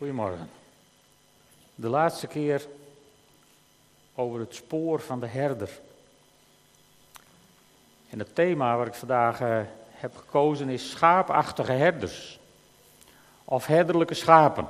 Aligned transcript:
Goedemorgen. 0.00 0.50
De 1.74 1.88
laatste 1.88 2.26
keer 2.26 2.66
over 4.14 4.40
het 4.40 4.54
spoor 4.54 5.00
van 5.00 5.20
de 5.20 5.26
herder. 5.26 5.70
En 8.10 8.18
het 8.18 8.34
thema 8.34 8.76
waar 8.76 8.86
ik 8.86 8.94
vandaag 8.94 9.40
uh, 9.40 9.60
heb 9.90 10.16
gekozen 10.16 10.68
is 10.68 10.90
schaapachtige 10.90 11.72
herders. 11.72 12.38
Of 13.44 13.66
herderlijke 13.66 14.14
schapen. 14.14 14.68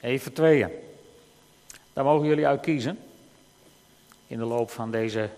Even 0.00 0.32
tweeën. 0.32 0.70
Daar 1.92 2.04
mogen 2.04 2.26
jullie 2.26 2.46
uit 2.46 2.60
kiezen. 2.60 2.98
In 4.26 4.38
de 4.38 4.44
loop 4.44 4.70
van 4.70 4.90
deze 4.90 5.30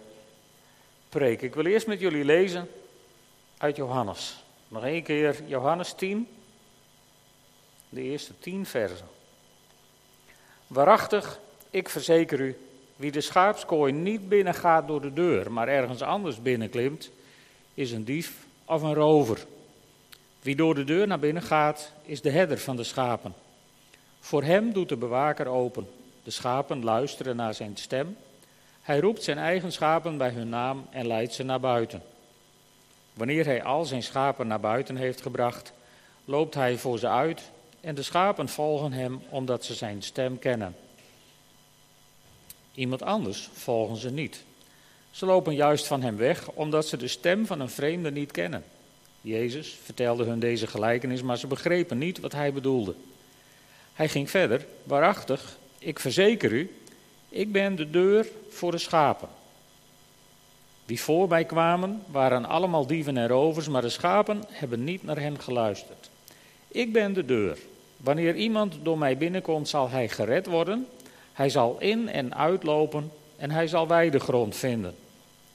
preek. 1.08 1.42
Ik 1.42 1.54
wil 1.54 1.66
eerst 1.66 1.86
met 1.86 2.00
jullie 2.00 2.24
lezen 2.24 2.70
uit 3.58 3.76
Johannes. 3.76 4.44
Nog 4.68 4.84
één 4.84 5.02
keer 5.02 5.42
Johannes 5.46 5.92
10. 5.92 6.28
De 7.92 8.02
eerste 8.02 8.32
tien 8.38 8.66
versen. 8.66 9.06
Waarachtig, 10.66 11.40
ik 11.70 11.88
verzeker 11.88 12.40
u, 12.40 12.56
wie 12.96 13.10
de 13.10 13.20
schaapskooi 13.20 13.92
niet 13.92 14.28
binnengaat 14.28 14.86
door 14.86 15.00
de 15.00 15.12
deur, 15.12 15.52
maar 15.52 15.68
ergens 15.68 16.02
anders 16.02 16.42
binnenklimt, 16.42 17.10
is 17.74 17.92
een 17.92 18.04
dief 18.04 18.46
of 18.64 18.82
een 18.82 18.94
rover. 18.94 19.46
Wie 20.42 20.56
door 20.56 20.74
de 20.74 20.84
deur 20.84 21.06
naar 21.06 21.18
binnen 21.18 21.42
gaat, 21.42 21.92
is 22.02 22.20
de 22.20 22.30
herder 22.30 22.58
van 22.58 22.76
de 22.76 22.84
schapen. 22.84 23.34
Voor 24.20 24.42
hem 24.42 24.72
doet 24.72 24.88
de 24.88 24.96
bewaker 24.96 25.46
open. 25.46 25.88
De 26.22 26.30
schapen 26.30 26.84
luisteren 26.84 27.36
naar 27.36 27.54
zijn 27.54 27.76
stem. 27.76 28.16
Hij 28.82 29.00
roept 29.00 29.22
zijn 29.22 29.38
eigen 29.38 29.72
schapen 29.72 30.16
bij 30.16 30.30
hun 30.30 30.48
naam 30.48 30.86
en 30.90 31.06
leidt 31.06 31.34
ze 31.34 31.42
naar 31.42 31.60
buiten. 31.60 32.02
Wanneer 33.14 33.44
hij 33.44 33.62
al 33.62 33.84
zijn 33.84 34.02
schapen 34.02 34.46
naar 34.46 34.60
buiten 34.60 34.96
heeft 34.96 35.22
gebracht, 35.22 35.72
loopt 36.24 36.54
hij 36.54 36.78
voor 36.78 36.98
ze 36.98 37.08
uit 37.08 37.50
en 37.80 37.94
de 37.94 38.02
schapen 38.02 38.48
volgen 38.48 38.92
hem 38.92 39.22
omdat 39.28 39.64
ze 39.64 39.74
zijn 39.74 40.02
stem 40.02 40.38
kennen. 40.38 40.76
Iemand 42.74 43.02
anders 43.02 43.48
volgen 43.52 43.96
ze 43.96 44.10
niet. 44.10 44.42
Ze 45.10 45.26
lopen 45.26 45.54
juist 45.54 45.86
van 45.86 46.02
hem 46.02 46.16
weg 46.16 46.50
omdat 46.50 46.86
ze 46.86 46.96
de 46.96 47.08
stem 47.08 47.46
van 47.46 47.60
een 47.60 47.70
vreemde 47.70 48.10
niet 48.10 48.30
kennen. 48.30 48.64
Jezus 49.20 49.78
vertelde 49.82 50.24
hun 50.24 50.38
deze 50.38 50.66
gelijkenis, 50.66 51.22
maar 51.22 51.38
ze 51.38 51.46
begrepen 51.46 51.98
niet 51.98 52.20
wat 52.20 52.32
hij 52.32 52.52
bedoelde. 52.52 52.94
Hij 53.94 54.08
ging 54.08 54.30
verder, 54.30 54.66
waarachtig, 54.82 55.56
ik 55.78 55.98
verzeker 55.98 56.52
u, 56.52 56.74
ik 57.28 57.52
ben 57.52 57.76
de 57.76 57.90
deur 57.90 58.26
voor 58.48 58.70
de 58.70 58.78
schapen. 58.78 59.28
Die 60.86 61.00
voor 61.00 61.28
mij 61.28 61.44
kwamen 61.44 62.02
waren 62.06 62.44
allemaal 62.44 62.86
dieven 62.86 63.16
en 63.16 63.28
rovers, 63.28 63.68
maar 63.68 63.82
de 63.82 63.88
schapen 63.88 64.42
hebben 64.48 64.84
niet 64.84 65.02
naar 65.02 65.18
hen 65.20 65.40
geluisterd. 65.40 66.10
Ik 66.68 66.92
ben 66.92 67.12
de 67.12 67.24
deur. 67.24 67.58
Wanneer 68.00 68.34
iemand 68.34 68.74
door 68.82 68.98
mij 68.98 69.16
binnenkomt, 69.16 69.68
zal 69.68 69.90
hij 69.90 70.08
gered 70.08 70.46
worden. 70.46 70.86
Hij 71.32 71.48
zal 71.48 71.76
in 71.78 72.08
en 72.08 72.34
uitlopen 72.34 73.12
en 73.36 73.50
hij 73.50 73.66
zal 73.66 73.86
weidegrond 73.86 74.56
vinden. 74.56 74.94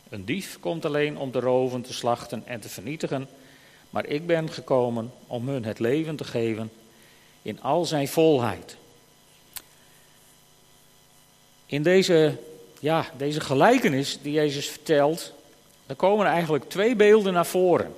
Een 0.10 0.26
dief 0.26 0.60
komt 0.60 0.86
alleen 0.86 1.18
om 1.18 1.32
te 1.32 1.40
roven, 1.40 1.82
te 1.82 1.94
slachten 1.94 2.44
en 2.46 2.60
te 2.60 2.70
vernietigen. 2.70 3.28
Maar 3.90 4.06
ik 4.06 4.28
ben 4.28 4.52
gekomen 4.52 5.12
om 5.28 5.50
hun 5.50 5.66
het 5.66 5.80
leven 5.80 6.16
te 6.16 6.24
geven 6.24 6.72
in 7.42 7.62
al 7.62 7.86
zijn 7.86 8.08
volheid. 8.08 8.78
In 11.66 11.84
deze, 11.84 12.38
ja, 12.80 13.06
deze 13.18 13.42
gelijkenis 13.42 14.20
die 14.22 14.34
Jezus 14.34 14.68
vertelt, 14.68 15.34
er 15.86 15.96
komen 15.96 16.26
eigenlijk 16.26 16.70
twee 16.70 16.96
beelden 16.96 17.34
naar 17.34 17.46
voren. 17.46 17.94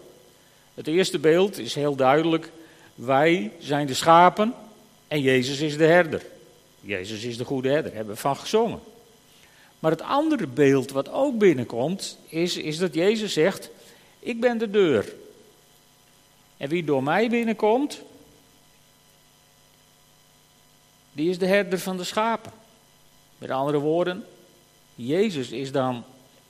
Het 0.73 0.87
eerste 0.87 1.19
beeld 1.19 1.57
is 1.57 1.75
heel 1.75 1.95
duidelijk 1.95 2.51
wij 2.97 3.51
zijn 3.59 3.87
de 3.87 3.93
schapen 3.93 4.53
en 5.07 5.21
Jezus 5.21 5.59
is 5.59 5.77
de 5.77 5.85
herder. 5.85 6.25
Jezus 6.81 7.23
is 7.23 7.37
de 7.37 7.45
goede 7.45 7.69
herder, 7.69 7.93
hebben 7.93 8.13
we 8.13 8.19
van 8.19 8.37
gezongen. 8.37 8.79
Maar 9.79 9.91
het 9.91 10.01
andere 10.01 10.47
beeld 10.47 10.91
wat 10.91 11.11
ook 11.11 11.37
binnenkomt, 11.37 12.17
is, 12.27 12.57
is 12.57 12.77
dat 12.77 12.93
Jezus 12.93 13.33
zegt, 13.33 13.69
ik 14.19 14.39
ben 14.39 14.57
de 14.57 14.69
deur. 14.69 15.13
En 16.57 16.69
wie 16.69 16.83
door 16.83 17.03
mij 17.03 17.29
binnenkomt, 17.29 18.01
die 21.11 21.29
is 21.29 21.37
de 21.37 21.47
herder 21.47 21.79
van 21.79 21.97
de 21.97 22.03
schapen. 22.03 22.51
Met 23.37 23.49
andere 23.49 23.79
woorden, 23.79 24.25
Jezus 24.95 25.49
is 25.49 25.71
dan 25.71 26.03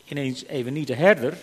ineens 0.06 0.46
even 0.46 0.74
niet 0.74 0.88
de 0.88 0.96
herder, 0.96 1.38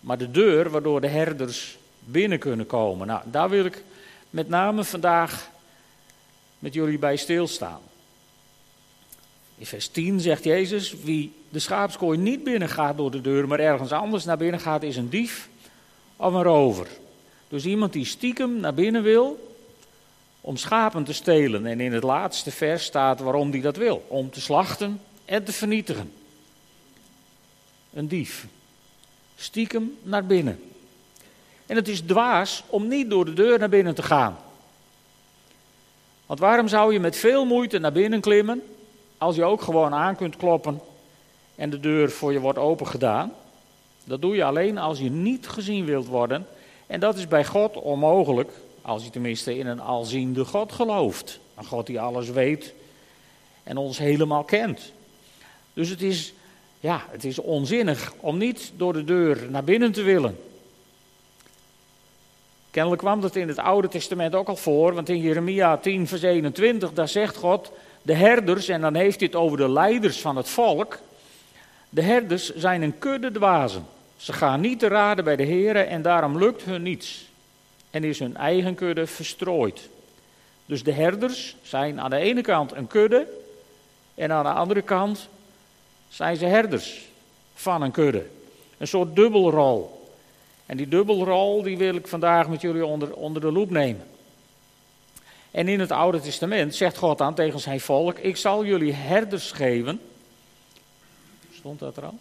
maar 0.00 0.18
de 0.18 0.30
deur 0.30 0.70
waardoor 0.70 1.00
de 1.00 1.08
herders 1.08 1.78
binnen 1.98 2.38
kunnen 2.38 2.66
komen. 2.66 3.06
Nou, 3.06 3.22
daar 3.24 3.48
wil 3.48 3.64
ik 3.64 3.82
met 4.30 4.48
name 4.48 4.84
vandaag 4.84 5.50
met 6.58 6.74
jullie 6.74 6.98
bij 6.98 7.16
stilstaan. 7.16 7.80
In 9.58 9.66
vers 9.66 9.88
10 9.88 10.20
zegt 10.20 10.44
Jezus, 10.44 10.94
wie 11.02 11.32
de 11.48 11.58
schaapskooi 11.58 12.18
niet 12.18 12.44
binnengaat 12.44 12.96
door 12.96 13.10
de 13.10 13.20
deur, 13.20 13.48
maar 13.48 13.60
ergens 13.60 13.92
anders 13.92 14.24
naar 14.24 14.36
binnen 14.36 14.60
gaat, 14.60 14.82
is 14.82 14.96
een 14.96 15.08
dief 15.08 15.48
of 16.16 16.34
een 16.34 16.42
rover. 16.42 16.86
Dus 17.48 17.64
iemand 17.64 17.92
die 17.92 18.04
stiekem 18.04 18.60
naar 18.60 18.74
binnen 18.74 19.02
wil 19.02 19.54
om 20.40 20.56
schapen 20.56 21.04
te 21.04 21.12
stelen. 21.12 21.66
En 21.66 21.80
in 21.80 21.92
het 21.92 22.02
laatste 22.02 22.50
vers 22.50 22.84
staat 22.84 23.20
waarom 23.20 23.50
die 23.50 23.62
dat 23.62 23.76
wil. 23.76 24.04
Om 24.08 24.30
te 24.30 24.40
slachten 24.40 25.00
en 25.24 25.44
te 25.44 25.52
vernietigen. 25.52 26.12
Een 27.92 28.08
dief. 28.08 28.46
Stiekem 29.36 29.98
naar 30.02 30.24
binnen. 30.24 30.60
En 31.68 31.76
het 31.76 31.88
is 31.88 32.00
dwaas 32.00 32.62
om 32.66 32.88
niet 32.88 33.10
door 33.10 33.24
de 33.24 33.32
deur 33.32 33.58
naar 33.58 33.68
binnen 33.68 33.94
te 33.94 34.02
gaan. 34.02 34.38
Want 36.26 36.40
waarom 36.40 36.68
zou 36.68 36.92
je 36.92 37.00
met 37.00 37.16
veel 37.16 37.44
moeite 37.44 37.78
naar 37.78 37.92
binnen 37.92 38.20
klimmen 38.20 38.62
als 39.18 39.36
je 39.36 39.44
ook 39.44 39.62
gewoon 39.62 39.94
aan 39.94 40.16
kunt 40.16 40.36
kloppen 40.36 40.80
en 41.54 41.70
de 41.70 41.80
deur 41.80 42.10
voor 42.10 42.32
je 42.32 42.40
wordt 42.40 42.58
opengedaan? 42.58 43.32
Dat 44.04 44.20
doe 44.20 44.36
je 44.36 44.44
alleen 44.44 44.78
als 44.78 44.98
je 44.98 45.10
niet 45.10 45.48
gezien 45.48 45.84
wilt 45.84 46.06
worden. 46.06 46.46
En 46.86 47.00
dat 47.00 47.16
is 47.16 47.28
bij 47.28 47.44
God 47.44 47.76
onmogelijk, 47.76 48.50
als 48.82 49.04
je 49.04 49.10
tenminste 49.10 49.58
in 49.58 49.66
een 49.66 49.80
alziende 49.80 50.44
God 50.44 50.72
gelooft. 50.72 51.40
Een 51.54 51.64
God 51.64 51.86
die 51.86 52.00
alles 52.00 52.30
weet 52.30 52.74
en 53.62 53.76
ons 53.76 53.98
helemaal 53.98 54.44
kent. 54.44 54.92
Dus 55.72 55.88
het 55.88 56.02
is, 56.02 56.32
ja, 56.80 57.04
het 57.10 57.24
is 57.24 57.38
onzinnig 57.38 58.12
om 58.20 58.38
niet 58.38 58.72
door 58.76 58.92
de 58.92 59.04
deur 59.04 59.46
naar 59.50 59.64
binnen 59.64 59.92
te 59.92 60.02
willen. 60.02 60.38
Kennelijk 62.70 63.02
kwam 63.02 63.20
dat 63.20 63.36
in 63.36 63.48
het 63.48 63.58
Oude 63.58 63.88
Testament 63.88 64.34
ook 64.34 64.48
al 64.48 64.56
voor, 64.56 64.94
want 64.94 65.08
in 65.08 65.20
Jeremia 65.20 65.76
10, 65.76 66.06
vers 66.06 66.22
21, 66.22 66.92
daar 66.92 67.08
zegt 67.08 67.36
God, 67.36 67.72
de 68.02 68.14
herders, 68.14 68.68
en 68.68 68.80
dan 68.80 68.94
heeft 68.94 69.18
hij 69.18 69.28
het 69.32 69.36
over 69.36 69.56
de 69.56 69.68
leiders 69.68 70.20
van 70.20 70.36
het 70.36 70.48
volk, 70.48 70.98
de 71.88 72.02
herders 72.02 72.54
zijn 72.54 72.82
een 72.82 72.98
kudde 72.98 73.32
dwazen. 73.32 73.86
Ze 74.16 74.32
gaan 74.32 74.60
niet 74.60 74.78
te 74.78 74.88
raden 74.88 75.24
bij 75.24 75.36
de 75.36 75.42
heren 75.42 75.88
en 75.88 76.02
daarom 76.02 76.38
lukt 76.38 76.62
hun 76.62 76.82
niets. 76.82 77.26
En 77.90 78.04
is 78.04 78.18
hun 78.18 78.36
eigen 78.36 78.74
kudde 78.74 79.06
verstrooid. 79.06 79.88
Dus 80.66 80.82
de 80.82 80.92
herders 80.92 81.56
zijn 81.62 82.00
aan 82.00 82.10
de 82.10 82.16
ene 82.16 82.40
kant 82.40 82.72
een 82.72 82.86
kudde 82.86 83.26
en 84.14 84.32
aan 84.32 84.44
de 84.44 84.50
andere 84.50 84.82
kant 84.82 85.28
zijn 86.08 86.36
ze 86.36 86.44
herders 86.44 87.08
van 87.54 87.82
een 87.82 87.90
kudde. 87.90 88.26
Een 88.78 88.88
soort 88.88 89.16
dubbelrol. 89.16 89.97
En 90.68 90.76
die 90.76 90.88
dubbelrol 90.88 91.62
die 91.62 91.76
wil 91.78 91.94
ik 91.94 92.06
vandaag 92.06 92.48
met 92.48 92.60
jullie 92.60 92.86
onder, 92.86 93.14
onder 93.14 93.42
de 93.42 93.52
loep 93.52 93.70
nemen. 93.70 94.06
En 95.50 95.68
in 95.68 95.80
het 95.80 95.90
Oude 95.90 96.20
Testament 96.20 96.74
zegt 96.74 96.96
God 96.96 97.18
dan 97.18 97.34
tegen 97.34 97.60
zijn 97.60 97.80
volk: 97.80 98.18
Ik 98.18 98.36
zal 98.36 98.64
jullie 98.64 98.92
herders 98.92 99.52
geven. 99.52 100.00
Stond 101.52 101.78
dat 101.78 101.96
er 101.96 102.04
al? 102.04 102.18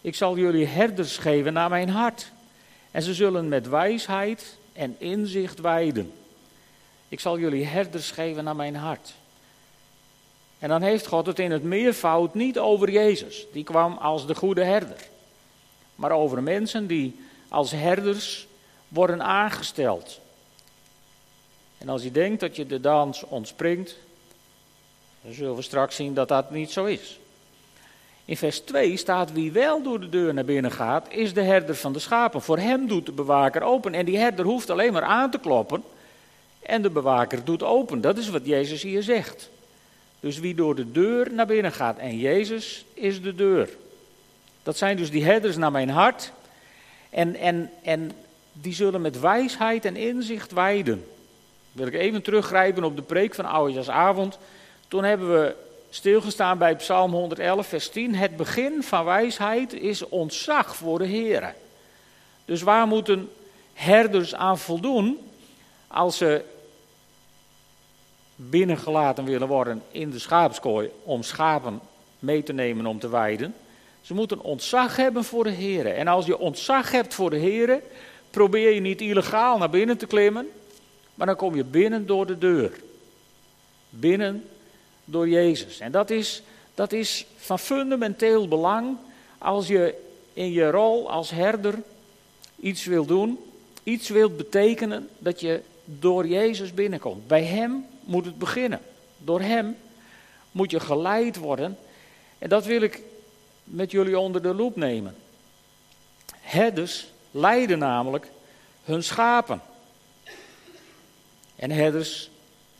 Ik 0.00 0.14
zal 0.14 0.36
jullie 0.36 0.66
herders 0.66 1.16
geven 1.16 1.52
naar 1.52 1.70
mijn 1.70 1.88
hart. 1.88 2.32
En 2.90 3.02
ze 3.02 3.14
zullen 3.14 3.48
met 3.48 3.68
wijsheid 3.68 4.56
en 4.72 4.96
inzicht 4.98 5.60
wijden. 5.60 6.12
Ik 7.08 7.20
zal 7.20 7.38
jullie 7.38 7.64
herders 7.64 8.10
geven 8.10 8.44
naar 8.44 8.56
mijn 8.56 8.76
hart. 8.76 9.14
En 10.58 10.68
dan 10.68 10.82
heeft 10.82 11.06
God 11.06 11.26
het 11.26 11.38
in 11.38 11.50
het 11.50 11.62
meervoud 11.62 12.34
niet 12.34 12.58
over 12.58 12.90
Jezus. 12.90 13.46
Die 13.52 13.64
kwam 13.64 13.96
als 13.96 14.26
de 14.26 14.34
goede 14.34 14.64
herder. 14.64 15.08
Maar 15.94 16.10
over 16.10 16.42
mensen 16.42 16.86
die 16.86 17.20
als 17.48 17.70
herders 17.70 18.46
worden 18.88 19.22
aangesteld. 19.22 20.20
En 21.78 21.88
als 21.88 22.02
je 22.02 22.10
denkt 22.10 22.40
dat 22.40 22.56
je 22.56 22.66
de 22.66 22.80
dans 22.80 23.24
ontspringt, 23.24 23.96
dan 25.22 25.32
zullen 25.32 25.56
we 25.56 25.62
straks 25.62 25.96
zien 25.96 26.14
dat 26.14 26.28
dat 26.28 26.50
niet 26.50 26.70
zo 26.70 26.84
is. 26.84 27.18
In 28.24 28.36
vers 28.36 28.60
2 28.60 28.96
staat: 28.96 29.32
Wie 29.32 29.52
wel 29.52 29.82
door 29.82 30.00
de 30.00 30.08
deur 30.08 30.34
naar 30.34 30.44
binnen 30.44 30.70
gaat, 30.72 31.06
is 31.10 31.34
de 31.34 31.42
herder 31.42 31.74
van 31.74 31.92
de 31.92 31.98
schapen. 31.98 32.42
Voor 32.42 32.58
hem 32.58 32.86
doet 32.86 33.06
de 33.06 33.12
bewaker 33.12 33.62
open. 33.62 33.94
En 33.94 34.04
die 34.04 34.18
herder 34.18 34.44
hoeft 34.44 34.70
alleen 34.70 34.92
maar 34.92 35.02
aan 35.02 35.30
te 35.30 35.38
kloppen. 35.38 35.82
En 36.62 36.82
de 36.82 36.90
bewaker 36.90 37.44
doet 37.44 37.62
open. 37.62 38.00
Dat 38.00 38.18
is 38.18 38.28
wat 38.28 38.46
Jezus 38.46 38.82
hier 38.82 39.02
zegt. 39.02 39.50
Dus 40.24 40.38
wie 40.38 40.54
door 40.54 40.74
de 40.74 40.92
deur 40.92 41.32
naar 41.32 41.46
binnen 41.46 41.72
gaat. 41.72 41.98
En 41.98 42.18
Jezus 42.18 42.84
is 42.94 43.22
de 43.22 43.34
deur. 43.34 43.68
Dat 44.62 44.76
zijn 44.76 44.96
dus 44.96 45.10
die 45.10 45.24
herders 45.24 45.56
naar 45.56 45.70
mijn 45.70 45.88
hart. 45.88 46.32
En, 47.10 47.36
en, 47.36 47.70
en 47.82 48.12
die 48.52 48.74
zullen 48.74 49.00
met 49.00 49.20
wijsheid 49.20 49.84
en 49.84 49.96
inzicht 49.96 50.52
wijden. 50.52 51.06
Wil 51.72 51.86
ik 51.86 51.94
even 51.94 52.22
teruggrijpen 52.22 52.84
op 52.84 52.96
de 52.96 53.02
preek 53.02 53.34
van 53.34 53.44
Oudejaarsavond. 53.44 54.38
Toen 54.88 55.04
hebben 55.04 55.40
we 55.40 55.54
stilgestaan 55.90 56.58
bij 56.58 56.76
Psalm 56.76 57.12
111, 57.12 57.66
vers 57.66 57.88
10. 57.88 58.14
Het 58.14 58.36
begin 58.36 58.82
van 58.82 59.04
wijsheid 59.04 59.72
is 59.72 60.08
ontzag 60.08 60.76
voor 60.76 60.98
de 60.98 61.06
Heer. 61.06 61.54
Dus 62.44 62.62
waar 62.62 62.86
moeten 62.86 63.30
herders 63.72 64.34
aan 64.34 64.58
voldoen 64.58 65.18
als 65.86 66.16
ze 66.16 66.44
binnengelaten 68.36 69.24
willen 69.24 69.48
worden 69.48 69.82
in 69.90 70.10
de 70.10 70.18
schaapskooi 70.18 70.90
om 71.02 71.22
schapen 71.22 71.80
mee 72.18 72.42
te 72.42 72.52
nemen 72.52 72.86
om 72.86 72.98
te 72.98 73.08
weiden? 73.08 73.54
Ze 74.00 74.14
moeten 74.14 74.40
ontzag 74.40 74.96
hebben 74.96 75.24
voor 75.24 75.44
de 75.44 75.50
Heer. 75.50 75.86
En 75.86 76.08
als 76.08 76.26
je 76.26 76.38
ontzag 76.38 76.90
hebt 76.90 77.14
voor 77.14 77.30
de 77.30 77.36
Heer, 77.36 77.80
probeer 78.30 78.74
je 78.74 78.80
niet 78.80 79.00
illegaal 79.00 79.58
naar 79.58 79.70
binnen 79.70 79.96
te 79.96 80.06
klimmen, 80.06 80.48
maar 81.14 81.26
dan 81.26 81.36
kom 81.36 81.54
je 81.54 81.64
binnen 81.64 82.06
door 82.06 82.26
de 82.26 82.38
deur. 82.38 82.72
Binnen 83.90 84.44
door 85.04 85.28
Jezus. 85.28 85.78
En 85.78 85.92
dat 85.92 86.10
is, 86.10 86.42
dat 86.74 86.92
is 86.92 87.26
van 87.36 87.58
fundamenteel 87.58 88.48
belang 88.48 88.96
als 89.38 89.66
je 89.66 89.94
in 90.32 90.52
je 90.52 90.70
rol 90.70 91.10
als 91.10 91.30
herder 91.30 91.82
iets 92.60 92.84
wil 92.84 93.04
doen, 93.04 93.38
iets 93.82 94.08
wilt 94.08 94.36
betekenen, 94.36 95.08
dat 95.18 95.40
je 95.40 95.60
door 95.84 96.26
Jezus 96.26 96.74
binnenkomt. 96.74 97.26
Bij 97.26 97.44
Hem 97.44 97.86
moet 98.04 98.24
het 98.24 98.38
beginnen. 98.38 98.80
Door 99.18 99.40
Hem 99.40 99.76
moet 100.52 100.70
je 100.70 100.80
geleid 100.80 101.36
worden. 101.36 101.78
En 102.38 102.48
dat 102.48 102.64
wil 102.64 102.82
ik 102.82 103.02
met 103.64 103.90
jullie 103.90 104.18
onder 104.18 104.42
de 104.42 104.54
loep 104.54 104.76
nemen. 104.76 105.16
Herders 106.40 107.06
leiden 107.30 107.78
namelijk 107.78 108.28
hun 108.84 109.02
schapen. 109.02 109.60
En 111.56 111.70
herders 111.70 112.30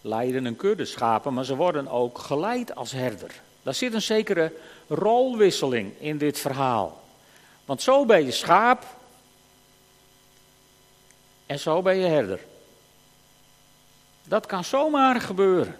leiden 0.00 0.44
een 0.44 0.56
kudde 0.56 0.84
schapen, 0.84 1.34
maar 1.34 1.44
ze 1.44 1.56
worden 1.56 1.88
ook 1.88 2.18
geleid 2.18 2.74
als 2.74 2.92
herder. 2.92 3.30
Daar 3.62 3.74
zit 3.74 3.94
een 3.94 4.02
zekere 4.02 4.52
rolwisseling 4.88 5.92
in 5.98 6.18
dit 6.18 6.38
verhaal. 6.38 7.02
Want 7.64 7.82
zo 7.82 8.04
ben 8.04 8.24
je 8.24 8.30
schaap 8.30 8.84
en 11.46 11.58
zo 11.58 11.82
ben 11.82 11.96
je 11.96 12.06
herder. 12.06 12.40
Dat 14.24 14.46
kan 14.46 14.64
zomaar 14.64 15.20
gebeuren. 15.20 15.78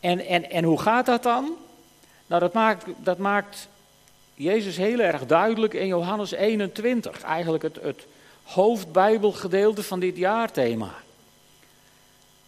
En, 0.00 0.26
en, 0.26 0.50
en 0.50 0.64
hoe 0.64 0.80
gaat 0.80 1.06
dat 1.06 1.22
dan? 1.22 1.56
Nou, 2.26 2.40
dat 2.40 2.52
maakt, 2.52 2.84
dat 2.96 3.18
maakt 3.18 3.68
Jezus 4.34 4.76
heel 4.76 4.98
erg 4.98 5.26
duidelijk 5.26 5.74
in 5.74 5.86
Johannes 5.86 6.30
21. 6.30 7.22
Eigenlijk 7.22 7.62
het, 7.62 7.78
het 7.82 8.06
hoofdbijbelgedeelte 8.42 9.82
van 9.82 10.00
dit 10.00 10.16
jaarthema. 10.16 10.94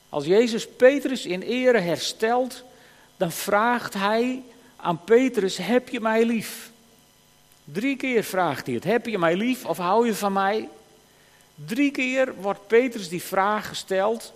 Als 0.09 0.25
Jezus 0.25 0.69
Petrus 0.69 1.27
in 1.27 1.43
ere 1.43 1.79
herstelt, 1.79 2.63
dan 3.17 3.33
vraagt 3.33 3.95
hij 3.95 4.43
aan 4.77 5.05
Petrus: 5.05 5.57
Heb 5.57 5.89
je 5.89 6.01
mij 6.01 6.25
lief? 6.25 6.71
Drie 7.65 7.97
keer 7.97 8.25
vraagt 8.25 8.67
hij 8.67 8.75
het: 8.75 8.85
Heb 8.85 9.07
je 9.07 9.19
mij 9.19 9.37
lief 9.37 9.65
of 9.65 9.77
hou 9.77 10.07
je 10.07 10.15
van 10.15 10.33
mij? 10.33 10.69
Drie 11.55 11.91
keer 11.91 12.35
wordt 12.41 12.67
Petrus 12.67 13.09
die 13.09 13.23
vraag 13.23 13.69
gesteld 13.69 14.33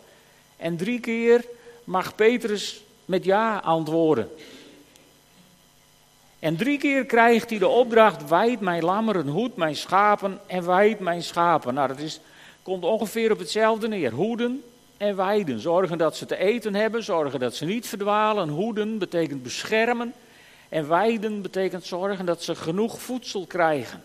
en 0.56 0.76
drie 0.76 1.00
keer 1.00 1.44
mag 1.84 2.14
Petrus 2.14 2.82
met 3.04 3.24
ja 3.24 3.58
antwoorden. 3.58 4.30
En 6.38 6.56
drie 6.56 6.78
keer 6.78 7.04
krijgt 7.04 7.50
hij 7.50 7.58
de 7.58 7.68
opdracht: 7.68 8.28
wijd 8.28 8.60
mijn 8.60 8.84
lammeren, 8.84 9.28
hoed 9.28 9.56
mijn 9.56 9.76
schapen 9.76 10.40
en 10.46 10.66
wijd 10.66 11.00
mijn 11.00 11.22
schapen. 11.22 11.74
Nou, 11.74 11.88
dat 11.88 11.98
is, 11.98 12.20
komt 12.62 12.84
ongeveer 12.84 13.32
op 13.32 13.38
hetzelfde 13.38 13.88
neer. 13.88 14.12
Hoeden 14.12 14.62
en 14.96 15.16
weiden. 15.16 15.60
Zorgen 15.60 15.98
dat 15.98 16.16
ze 16.16 16.26
te 16.26 16.36
eten 16.36 16.74
hebben, 16.74 17.02
zorgen 17.02 17.40
dat 17.40 17.54
ze 17.54 17.64
niet 17.64 17.86
verdwalen. 17.86 18.48
Hoeden 18.48 18.98
betekent 18.98 19.42
beschermen. 19.42 20.14
En 20.68 20.88
weiden 20.88 21.42
betekent 21.42 21.84
zorgen 21.84 22.26
dat 22.26 22.42
ze 22.42 22.54
genoeg 22.54 23.00
voedsel 23.00 23.46
krijgen. 23.46 24.02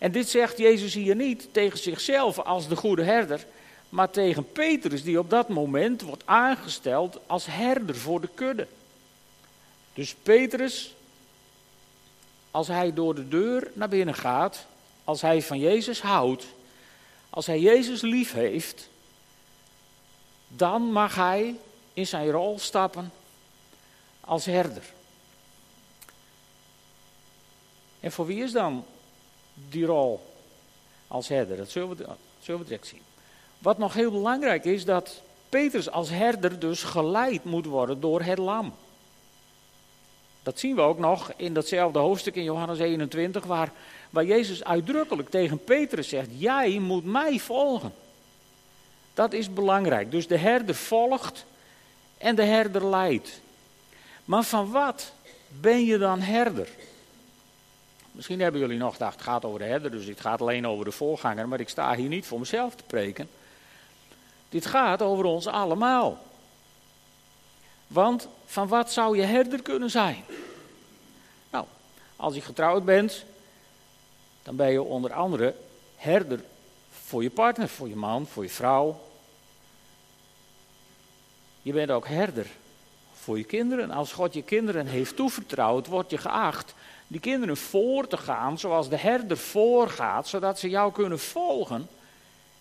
En 0.00 0.12
dit 0.12 0.28
zegt 0.28 0.58
Jezus 0.58 0.94
hier 0.94 1.16
niet 1.16 1.48
tegen 1.52 1.78
zichzelf 1.78 2.38
als 2.38 2.68
de 2.68 2.76
goede 2.76 3.02
herder, 3.02 3.46
maar 3.88 4.10
tegen 4.10 4.52
Petrus, 4.52 5.02
die 5.02 5.18
op 5.18 5.30
dat 5.30 5.48
moment 5.48 6.02
wordt 6.02 6.22
aangesteld 6.26 7.18
als 7.26 7.46
herder 7.46 7.96
voor 7.96 8.20
de 8.20 8.28
kudde. 8.34 8.66
Dus 9.94 10.14
Petrus, 10.22 10.94
als 12.50 12.68
hij 12.68 12.94
door 12.94 13.14
de 13.14 13.28
deur 13.28 13.70
naar 13.72 13.88
binnen 13.88 14.14
gaat, 14.14 14.66
als 15.04 15.20
hij 15.20 15.42
van 15.42 15.58
Jezus 15.58 16.00
houdt, 16.00 16.46
als 17.30 17.46
hij 17.46 17.60
Jezus 17.60 18.00
lief 18.00 18.32
heeft, 18.32 18.88
dan 20.48 20.82
mag 20.82 21.14
hij 21.14 21.56
in 21.92 22.06
zijn 22.06 22.30
rol 22.30 22.58
stappen 22.58 23.12
als 24.20 24.44
herder. 24.44 24.84
En 28.00 28.12
voor 28.12 28.26
wie 28.26 28.42
is 28.42 28.52
dan 28.52 28.84
die 29.68 29.84
rol 29.84 30.20
als 31.08 31.28
herder? 31.28 31.56
Dat 31.56 31.70
zullen 31.70 31.96
we, 31.96 32.06
zullen 32.40 32.60
we 32.60 32.66
direct 32.66 32.86
zien. 32.86 33.02
Wat 33.58 33.78
nog 33.78 33.94
heel 33.94 34.10
belangrijk 34.10 34.64
is, 34.64 34.84
dat 34.84 35.22
Petrus 35.48 35.90
als 35.90 36.10
herder 36.10 36.58
dus 36.58 36.82
geleid 36.82 37.44
moet 37.44 37.66
worden 37.66 38.00
door 38.00 38.22
het 38.22 38.38
lam. 38.38 38.74
Dat 40.42 40.58
zien 40.58 40.74
we 40.74 40.80
ook 40.80 40.98
nog 40.98 41.32
in 41.36 41.54
datzelfde 41.54 41.98
hoofdstuk 41.98 42.34
in 42.34 42.42
Johannes 42.44 42.78
21, 42.78 43.44
waar, 43.44 43.72
waar 44.10 44.24
Jezus 44.24 44.64
uitdrukkelijk 44.64 45.30
tegen 45.30 45.64
Petrus 45.64 46.08
zegt: 46.08 46.28
Jij 46.36 46.78
moet 46.78 47.04
mij 47.04 47.38
volgen. 47.38 47.92
Dat 49.14 49.32
is 49.32 49.52
belangrijk. 49.52 50.10
Dus 50.10 50.26
de 50.26 50.36
herder 50.36 50.74
volgt 50.74 51.44
en 52.18 52.34
de 52.34 52.44
herder 52.44 52.86
leidt. 52.86 53.40
Maar 54.24 54.42
van 54.42 54.70
wat 54.70 55.12
ben 55.48 55.84
je 55.84 55.98
dan 55.98 56.20
herder? 56.20 56.68
Misschien 58.12 58.40
hebben 58.40 58.60
jullie 58.60 58.78
nog 58.78 58.92
gedacht, 58.92 59.14
het 59.14 59.22
gaat 59.22 59.44
over 59.44 59.58
de 59.58 59.64
herder, 59.64 59.90
dus 59.90 60.06
dit 60.06 60.20
gaat 60.20 60.40
alleen 60.40 60.66
over 60.66 60.84
de 60.84 60.92
voorganger. 60.92 61.48
Maar 61.48 61.60
ik 61.60 61.68
sta 61.68 61.94
hier 61.94 62.08
niet 62.08 62.26
voor 62.26 62.38
mezelf 62.38 62.74
te 62.74 62.82
preken. 62.86 63.28
Dit 64.48 64.66
gaat 64.66 65.02
over 65.02 65.24
ons 65.24 65.46
allemaal. 65.46 66.18
Want 67.86 68.28
van 68.46 68.68
wat 68.68 68.92
zou 68.92 69.16
je 69.16 69.22
herder 69.22 69.62
kunnen 69.62 69.90
zijn? 69.90 70.24
Nou, 71.50 71.64
als 72.16 72.34
je 72.34 72.40
getrouwd 72.40 72.84
bent, 72.84 73.24
dan 74.42 74.56
ben 74.56 74.70
je 74.70 74.82
onder 74.82 75.12
andere 75.12 75.54
herder 75.96 76.44
voor 76.90 77.22
je 77.22 77.30
partner, 77.30 77.68
voor 77.68 77.88
je 77.88 77.96
man, 77.96 78.26
voor 78.26 78.42
je 78.42 78.50
vrouw. 78.50 79.00
Je 81.62 81.72
bent 81.72 81.90
ook 81.90 82.08
herder 82.08 82.46
voor 83.14 83.38
je 83.38 83.44
kinderen. 83.44 83.90
Als 83.90 84.12
God 84.12 84.34
je 84.34 84.42
kinderen 84.42 84.86
heeft 84.86 85.16
toevertrouwd, 85.16 85.86
word 85.86 86.10
je 86.10 86.18
geacht 86.18 86.74
die 87.10 87.20
kinderen 87.20 87.56
voor 87.56 88.06
te 88.06 88.16
gaan 88.16 88.58
zoals 88.58 88.88
de 88.88 88.96
herder 88.96 89.36
voorgaat, 89.36 90.28
zodat 90.28 90.58
ze 90.58 90.68
jou 90.68 90.92
kunnen 90.92 91.18
volgen 91.18 91.88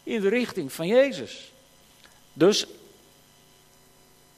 in 0.03 0.21
de 0.21 0.29
richting 0.29 0.73
van 0.73 0.87
Jezus. 0.87 1.51
Dus 2.33 2.67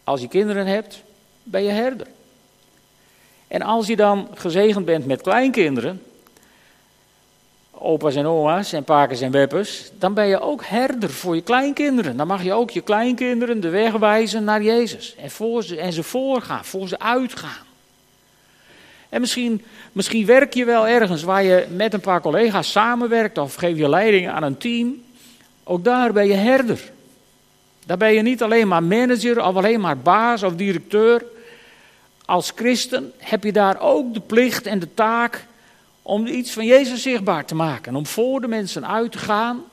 als 0.03 0.21
je 0.21 0.27
kinderen 0.27 0.65
hebt, 0.65 1.01
ben 1.43 1.63
je 1.63 1.69
herder. 1.69 2.07
En 3.47 3.61
als 3.61 3.87
je 3.87 3.95
dan 3.95 4.27
gezegend 4.33 4.85
bent 4.85 5.05
met 5.05 5.21
kleinkinderen, 5.21 6.03
opa's 7.71 8.15
en 8.15 8.25
oma's 8.25 8.73
en 8.73 8.83
pakers 8.83 9.21
en 9.21 9.31
weppers, 9.31 9.91
dan 9.93 10.13
ben 10.13 10.27
je 10.27 10.39
ook 10.39 10.65
herder 10.65 11.09
voor 11.09 11.35
je 11.35 11.41
kleinkinderen. 11.41 12.17
Dan 12.17 12.27
mag 12.27 12.43
je 12.43 12.53
ook 12.53 12.69
je 12.69 12.81
kleinkinderen 12.81 13.59
de 13.59 13.69
weg 13.69 13.93
wijzen 13.93 14.43
naar 14.43 14.63
Jezus. 14.63 15.15
En, 15.15 15.31
voor 15.31 15.63
ze, 15.63 15.77
en 15.77 15.93
ze 15.93 16.03
voorgaan, 16.03 16.65
voor 16.65 16.87
ze 16.87 16.99
uitgaan. 16.99 17.69
En 19.11 19.21
misschien, 19.21 19.63
misschien 19.91 20.25
werk 20.25 20.53
je 20.53 20.65
wel 20.65 20.87
ergens 20.87 21.23
waar 21.23 21.43
je 21.43 21.67
met 21.75 21.93
een 21.93 21.99
paar 21.99 22.21
collega's 22.21 22.71
samenwerkt 22.71 23.37
of 23.37 23.55
geef 23.55 23.77
je 23.77 23.89
leiding 23.89 24.29
aan 24.29 24.43
een 24.43 24.57
team. 24.57 25.03
Ook 25.63 25.83
daar 25.83 26.13
ben 26.13 26.27
je 26.27 26.33
herder. 26.33 26.91
Daar 27.85 27.97
ben 27.97 28.13
je 28.13 28.21
niet 28.21 28.43
alleen 28.43 28.67
maar 28.67 28.83
manager 28.83 29.45
of 29.45 29.55
alleen 29.55 29.79
maar 29.79 29.97
baas 29.97 30.43
of 30.43 30.55
directeur. 30.55 31.25
Als 32.25 32.51
christen 32.55 33.13
heb 33.17 33.43
je 33.43 33.51
daar 33.51 33.79
ook 33.79 34.13
de 34.13 34.19
plicht 34.19 34.65
en 34.65 34.79
de 34.79 34.93
taak 34.93 35.45
om 36.01 36.27
iets 36.27 36.51
van 36.51 36.65
Jezus 36.65 37.01
zichtbaar 37.01 37.45
te 37.45 37.55
maken. 37.55 37.95
Om 37.95 38.05
voor 38.05 38.41
de 38.41 38.47
mensen 38.47 38.87
uit 38.87 39.11
te 39.11 39.17
gaan, 39.17 39.63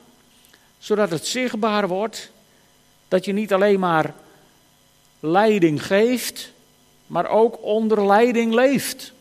zodat 0.77 1.09
het 1.09 1.27
zichtbaar 1.27 1.87
wordt 1.87 2.31
dat 3.07 3.25
je 3.25 3.33
niet 3.33 3.53
alleen 3.53 3.79
maar 3.79 4.13
leiding 5.19 5.85
geeft, 5.85 6.51
maar 7.07 7.27
ook 7.27 7.57
onder 7.61 8.05
leiding 8.05 8.53
leeft. 8.53 9.13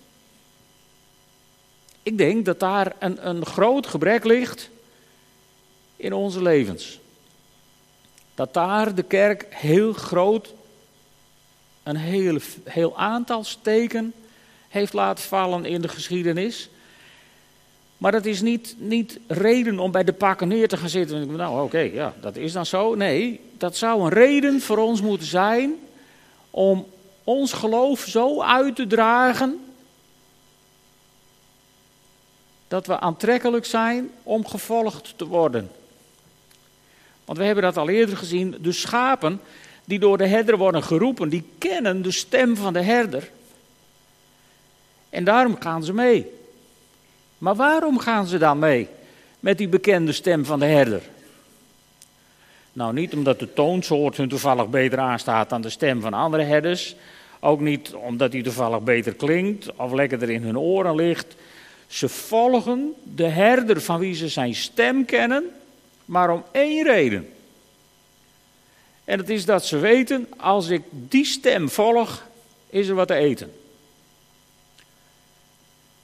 Ik 2.08 2.18
denk 2.18 2.44
dat 2.44 2.60
daar 2.60 2.92
een, 2.98 3.28
een 3.28 3.46
groot 3.46 3.86
gebrek 3.86 4.24
ligt 4.24 4.70
in 5.96 6.12
onze 6.12 6.42
levens. 6.42 6.98
Dat 8.34 8.54
daar 8.54 8.94
de 8.94 9.02
kerk 9.02 9.46
heel 9.50 9.92
groot 9.92 10.54
een 11.82 11.96
heel, 11.96 12.38
heel 12.64 12.98
aantal 12.98 13.44
steken 13.44 14.12
heeft 14.68 14.92
laten 14.92 15.24
vallen 15.24 15.64
in 15.64 15.80
de 15.80 15.88
geschiedenis. 15.88 16.68
Maar 17.96 18.12
dat 18.12 18.24
is 18.24 18.40
niet, 18.40 18.74
niet 18.78 19.18
reden 19.26 19.78
om 19.78 19.90
bij 19.90 20.04
de 20.04 20.12
pakken 20.12 20.48
neer 20.48 20.68
te 20.68 20.76
gaan 20.76 20.88
zitten. 20.88 21.36
Nou, 21.36 21.62
oké, 21.62 21.78
ja, 21.78 22.14
dat 22.20 22.36
is 22.36 22.52
dan 22.52 22.66
zo. 22.66 22.94
Nee, 22.94 23.40
dat 23.58 23.76
zou 23.76 24.02
een 24.02 24.08
reden 24.08 24.60
voor 24.60 24.78
ons 24.78 25.00
moeten 25.00 25.26
zijn 25.26 25.74
om 26.50 26.86
ons 27.24 27.52
geloof 27.52 28.00
zo 28.00 28.42
uit 28.42 28.76
te 28.76 28.86
dragen 28.86 29.67
dat 32.68 32.86
we 32.86 33.00
aantrekkelijk 33.00 33.64
zijn 33.64 34.10
om 34.22 34.46
gevolgd 34.46 35.12
te 35.16 35.26
worden. 35.26 35.70
Want 37.24 37.38
we 37.38 37.44
hebben 37.44 37.64
dat 37.64 37.76
al 37.76 37.88
eerder 37.88 38.16
gezien. 38.16 38.56
De 38.60 38.72
schapen 38.72 39.40
die 39.84 39.98
door 39.98 40.18
de 40.18 40.26
herder 40.26 40.56
worden 40.56 40.82
geroepen, 40.82 41.28
die 41.28 41.44
kennen 41.58 42.02
de 42.02 42.10
stem 42.10 42.56
van 42.56 42.72
de 42.72 42.82
herder. 42.82 43.30
En 45.10 45.24
daarom 45.24 45.56
gaan 45.60 45.84
ze 45.84 45.92
mee. 45.92 46.32
Maar 47.38 47.54
waarom 47.54 47.98
gaan 47.98 48.26
ze 48.26 48.38
dan 48.38 48.58
mee 48.58 48.88
met 49.40 49.58
die 49.58 49.68
bekende 49.68 50.12
stem 50.12 50.44
van 50.44 50.58
de 50.58 50.66
herder? 50.66 51.02
Nou, 52.72 52.92
niet 52.92 53.14
omdat 53.14 53.38
de 53.38 53.52
toonsoort 53.52 54.16
hun 54.16 54.28
toevallig 54.28 54.68
beter 54.68 54.98
aanstaat 54.98 55.48
dan 55.48 55.60
de 55.60 55.70
stem 55.70 56.00
van 56.00 56.14
andere 56.14 56.42
herders. 56.42 56.96
Ook 57.40 57.60
niet 57.60 57.92
omdat 57.92 58.32
die 58.32 58.42
toevallig 58.42 58.80
beter 58.80 59.14
klinkt 59.14 59.76
of 59.76 59.92
lekkerder 59.92 60.30
in 60.30 60.42
hun 60.42 60.58
oren 60.58 60.94
ligt. 60.94 61.36
Ze 61.88 62.08
volgen 62.08 62.94
de 63.02 63.26
herder 63.26 63.80
van 63.80 63.98
wie 63.98 64.14
ze 64.14 64.28
zijn 64.28 64.54
stem 64.54 65.04
kennen, 65.04 65.44
maar 66.04 66.30
om 66.30 66.44
één 66.52 66.84
reden. 66.84 67.32
En 69.04 69.18
dat 69.18 69.28
is 69.28 69.44
dat 69.44 69.66
ze 69.66 69.78
weten, 69.78 70.28
als 70.36 70.68
ik 70.68 70.82
die 70.90 71.24
stem 71.24 71.68
volg, 71.68 72.26
is 72.70 72.88
er 72.88 72.94
wat 72.94 73.08
te 73.08 73.14
eten. 73.14 73.52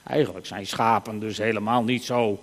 Eigenlijk 0.02 0.46
zijn 0.46 0.66
schapen 0.66 1.18
dus 1.18 1.38
helemaal 1.38 1.82
niet 1.82 2.04
zo 2.04 2.42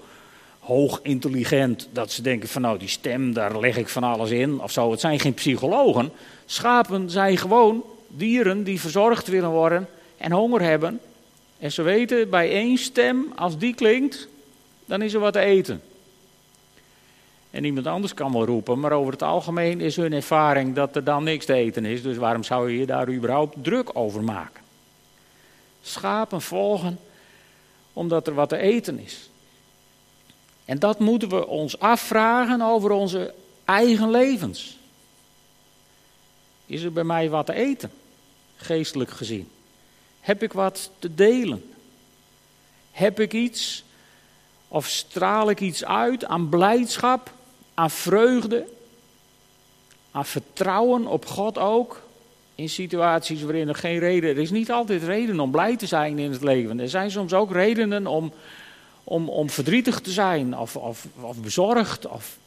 hoog 0.60 1.00
intelligent 1.04 1.88
dat 1.92 2.12
ze 2.12 2.22
denken 2.22 2.50
van 2.50 2.62
nou 2.62 2.78
die 2.78 2.88
stem, 2.88 3.34
daar 3.34 3.60
leg 3.60 3.78
ik 3.78 3.90
van 3.90 4.04
alles 4.04 4.30
in 4.30 4.62
of 4.62 4.72
zo. 4.72 4.92
Het 4.92 5.00
zijn 5.00 5.20
geen 5.20 5.34
psychologen. 5.34 6.12
Schapen 6.46 7.10
zijn 7.10 7.38
gewoon 7.38 7.84
dieren 8.08 8.64
die 8.64 8.80
verzorgd 8.80 9.28
willen 9.28 9.50
worden 9.50 9.88
en 10.18 10.32
honger 10.32 10.62
hebben. 10.62 11.00
En 11.62 11.72
ze 11.72 11.82
weten 11.82 12.30
bij 12.30 12.52
één 12.52 12.78
stem, 12.78 13.32
als 13.36 13.58
die 13.58 13.74
klinkt, 13.74 14.28
dan 14.86 15.02
is 15.02 15.14
er 15.14 15.20
wat 15.20 15.34
te 15.34 15.40
eten. 15.40 15.82
En 17.52 17.64
iemand 17.64 17.88
anders 17.88 18.14
kan 18.14 18.32
wel 18.32 18.46
roepen, 18.46 18.80
maar 18.80 18.92
over 18.92 19.12
het 19.12 19.22
algemeen 19.22 19.82
is 19.82 19.96
hun 19.96 20.14
ervaring 20.14 20.76
dat 20.76 20.96
er 20.96 21.04
dan 21.04 21.24
niks 21.24 21.46
te 21.46 21.54
eten 21.54 21.86
is. 21.86 22.02
Dus 22.02 22.18
waarom 22.18 22.44
zou 22.44 22.72
je 22.72 22.78
je 22.78 22.86
daar 22.86 23.10
überhaupt 23.10 23.64
druk 23.64 23.90
over 23.94 24.24
maken? 24.24 24.62
Schapen 25.82 26.42
volgen 26.42 27.00
omdat 27.94 28.28
er 28.28 28.34
wat 28.34 28.50
te 28.50 28.58
eten 28.58 29.00
is. 29.00 29.30
En 30.66 30.80
dat 30.80 31.00
moeten 31.00 31.30
we 31.30 31.48
ons 31.48 31.80
afvragen 31.80 32.62
over 32.62 32.92
onze 32.92 33.34
eigen 33.66 34.12
levens. 34.12 34.78
Is 36.66 36.84
er 36.84 36.94
bij 36.94 37.04
mij 37.04 37.30
wat 37.30 37.46
te 37.46 37.54
eten, 37.54 37.92
geestelijk 38.56 39.12
gezien? 39.12 39.50
Heb 40.22 40.44
ik 40.44 40.54
wat 40.54 40.90
te 41.00 41.16
delen? 41.16 41.74
Heb 42.92 43.20
ik 43.20 43.34
iets 43.34 43.84
of 44.68 44.88
straal 44.88 45.50
ik 45.50 45.60
iets 45.60 45.86
uit 45.86 46.26
aan 46.26 46.50
blijdschap, 46.50 47.32
aan 47.74 47.92
vreugde, 47.92 48.66
aan 50.12 50.26
vertrouwen 50.26 51.08
op 51.08 51.26
God 51.26 51.58
ook? 51.58 52.02
In 52.56 52.70
situaties 52.70 53.42
waarin 53.42 53.68
er 53.68 53.76
geen 53.76 54.00
reden 54.00 54.30
is. 54.30 54.36
Er 54.36 54.42
is 54.42 54.52
niet 54.52 54.72
altijd 54.72 55.04
reden 55.04 55.40
om 55.40 55.52
blij 55.52 55.78
te 55.78 55.86
zijn 55.86 56.20
in 56.20 56.32
het 56.32 56.44
leven. 56.44 56.80
Er 56.80 56.90
zijn 56.90 57.12
soms 57.12 57.34
ook 57.34 57.52
redenen 57.52 58.08
om, 58.08 58.34
om, 59.04 59.30
om 59.30 59.50
verdrietig 59.50 60.00
te 60.00 60.12
zijn, 60.12 60.58
of, 60.58 60.76
of, 60.76 61.08
of 61.22 61.38
bezorgd, 61.38 62.08
of, 62.08 62.38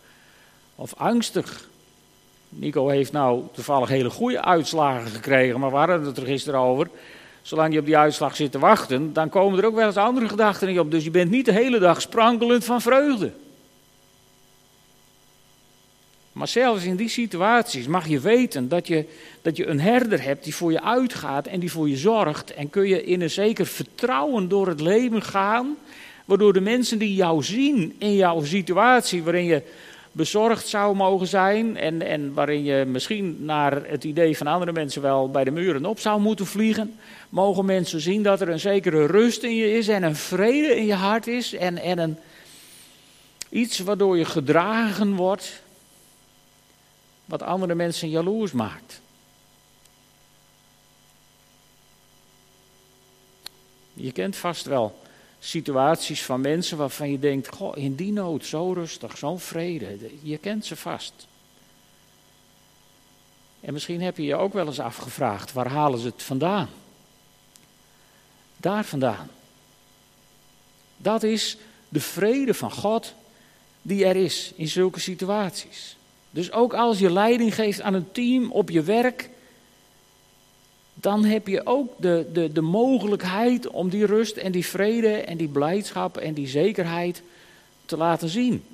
of 0.74 0.94
angstig. 0.96 1.68
Nico 2.48 2.88
heeft 2.88 3.12
nou 3.12 3.42
toevallig 3.52 3.88
hele 3.88 4.10
goede 4.10 4.42
uitslagen 4.42 5.10
gekregen, 5.10 5.60
maar 5.60 5.70
we 5.70 5.76
hadden 5.76 6.04
het 6.04 6.16
er 6.16 6.26
gisteren 6.26 6.60
over. 6.60 6.88
Zolang 7.44 7.72
je 7.72 7.78
op 7.78 7.86
die 7.86 7.96
uitslag 7.96 8.36
zit 8.36 8.52
te 8.52 8.58
wachten, 8.58 9.12
dan 9.12 9.28
komen 9.28 9.58
er 9.58 9.66
ook 9.66 9.74
wel 9.74 9.86
eens 9.86 9.96
andere 9.96 10.28
gedachten 10.28 10.68
in 10.68 10.74
je 10.74 10.80
op. 10.80 10.90
Dus 10.90 11.04
je 11.04 11.10
bent 11.10 11.30
niet 11.30 11.44
de 11.44 11.52
hele 11.52 11.78
dag 11.78 12.00
sprankelend 12.00 12.64
van 12.64 12.80
vreugde. 12.80 13.32
Maar 16.32 16.48
zelfs 16.48 16.84
in 16.84 16.96
die 16.96 17.08
situaties 17.08 17.86
mag 17.86 18.08
je 18.08 18.20
weten 18.20 18.68
dat 18.68 18.86
je, 18.86 19.04
dat 19.42 19.56
je 19.56 19.66
een 19.66 19.80
herder 19.80 20.22
hebt 20.22 20.44
die 20.44 20.54
voor 20.54 20.72
je 20.72 20.82
uitgaat 20.82 21.46
en 21.46 21.60
die 21.60 21.70
voor 21.70 21.88
je 21.88 21.96
zorgt. 21.96 22.54
En 22.54 22.70
kun 22.70 22.88
je 22.88 23.04
in 23.04 23.20
een 23.20 23.30
zeker 23.30 23.66
vertrouwen 23.66 24.48
door 24.48 24.68
het 24.68 24.80
leven 24.80 25.22
gaan, 25.22 25.76
waardoor 26.24 26.52
de 26.52 26.60
mensen 26.60 26.98
die 26.98 27.14
jou 27.14 27.42
zien 27.42 27.94
in 27.98 28.14
jouw 28.14 28.44
situatie, 28.44 29.22
waarin 29.22 29.44
je 29.44 29.62
bezorgd 30.14 30.68
zou 30.68 30.96
mogen 30.96 31.26
zijn 31.26 31.76
en, 31.76 32.02
en 32.02 32.34
waarin 32.34 32.64
je 32.64 32.84
misschien 32.84 33.36
naar 33.40 33.82
het 33.86 34.04
idee 34.04 34.36
van 34.36 34.46
andere 34.46 34.72
mensen 34.72 35.02
wel 35.02 35.30
bij 35.30 35.44
de 35.44 35.50
muren 35.50 35.84
op 35.84 35.98
zou 35.98 36.20
moeten 36.20 36.46
vliegen, 36.46 36.98
mogen 37.34 37.64
mensen 37.64 38.00
zien 38.00 38.22
dat 38.22 38.40
er 38.40 38.48
een 38.48 38.60
zekere 38.60 39.06
rust 39.06 39.42
in 39.42 39.54
je 39.54 39.72
is 39.72 39.88
en 39.88 40.02
een 40.02 40.16
vrede 40.16 40.76
in 40.76 40.86
je 40.86 40.94
hart 40.94 41.26
is 41.26 41.52
en, 41.52 41.78
en 41.78 41.98
een, 41.98 42.18
iets 43.48 43.78
waardoor 43.78 44.18
je 44.18 44.24
gedragen 44.24 45.14
wordt 45.14 45.62
wat 47.24 47.42
andere 47.42 47.74
mensen 47.74 48.08
jaloers 48.08 48.52
maakt. 48.52 49.00
Je 53.94 54.12
kent 54.12 54.36
vast 54.36 54.64
wel 54.64 54.98
situaties 55.38 56.24
van 56.24 56.40
mensen 56.40 56.76
waarvan 56.76 57.10
je 57.10 57.18
denkt: 57.18 57.48
Goh, 57.48 57.76
in 57.76 57.94
die 57.94 58.12
nood 58.12 58.46
zo 58.46 58.72
rustig, 58.72 59.18
zo'n 59.18 59.40
vrede. 59.40 60.10
Je 60.22 60.38
kent 60.38 60.66
ze 60.66 60.76
vast. 60.76 61.26
En 63.60 63.72
misschien 63.72 64.02
heb 64.02 64.16
je 64.16 64.24
je 64.24 64.36
ook 64.36 64.52
wel 64.52 64.66
eens 64.66 64.80
afgevraagd: 64.80 65.52
waar 65.52 65.68
halen 65.68 65.98
ze 65.98 66.06
het 66.06 66.22
vandaan? 66.22 66.68
Daar 68.64 68.84
vandaan. 68.84 69.28
Dat 70.96 71.22
is 71.22 71.56
de 71.88 72.00
vrede 72.00 72.54
van 72.54 72.72
God 72.72 73.14
die 73.82 74.04
er 74.04 74.16
is 74.16 74.52
in 74.56 74.68
zulke 74.68 75.00
situaties. 75.00 75.96
Dus 76.30 76.52
ook 76.52 76.74
als 76.74 76.98
je 76.98 77.10
leiding 77.10 77.54
geeft 77.54 77.80
aan 77.80 77.94
een 77.94 78.12
team 78.12 78.50
op 78.50 78.70
je 78.70 78.82
werk, 78.82 79.30
dan 80.94 81.24
heb 81.24 81.46
je 81.46 81.66
ook 81.66 81.92
de, 81.96 82.26
de, 82.32 82.52
de 82.52 82.60
mogelijkheid 82.60 83.68
om 83.68 83.88
die 83.88 84.06
rust 84.06 84.36
en 84.36 84.52
die 84.52 84.66
vrede 84.66 85.12
en 85.12 85.36
die 85.36 85.48
blijdschap 85.48 86.16
en 86.16 86.34
die 86.34 86.48
zekerheid 86.48 87.22
te 87.86 87.96
laten 87.96 88.28
zien. 88.28 88.64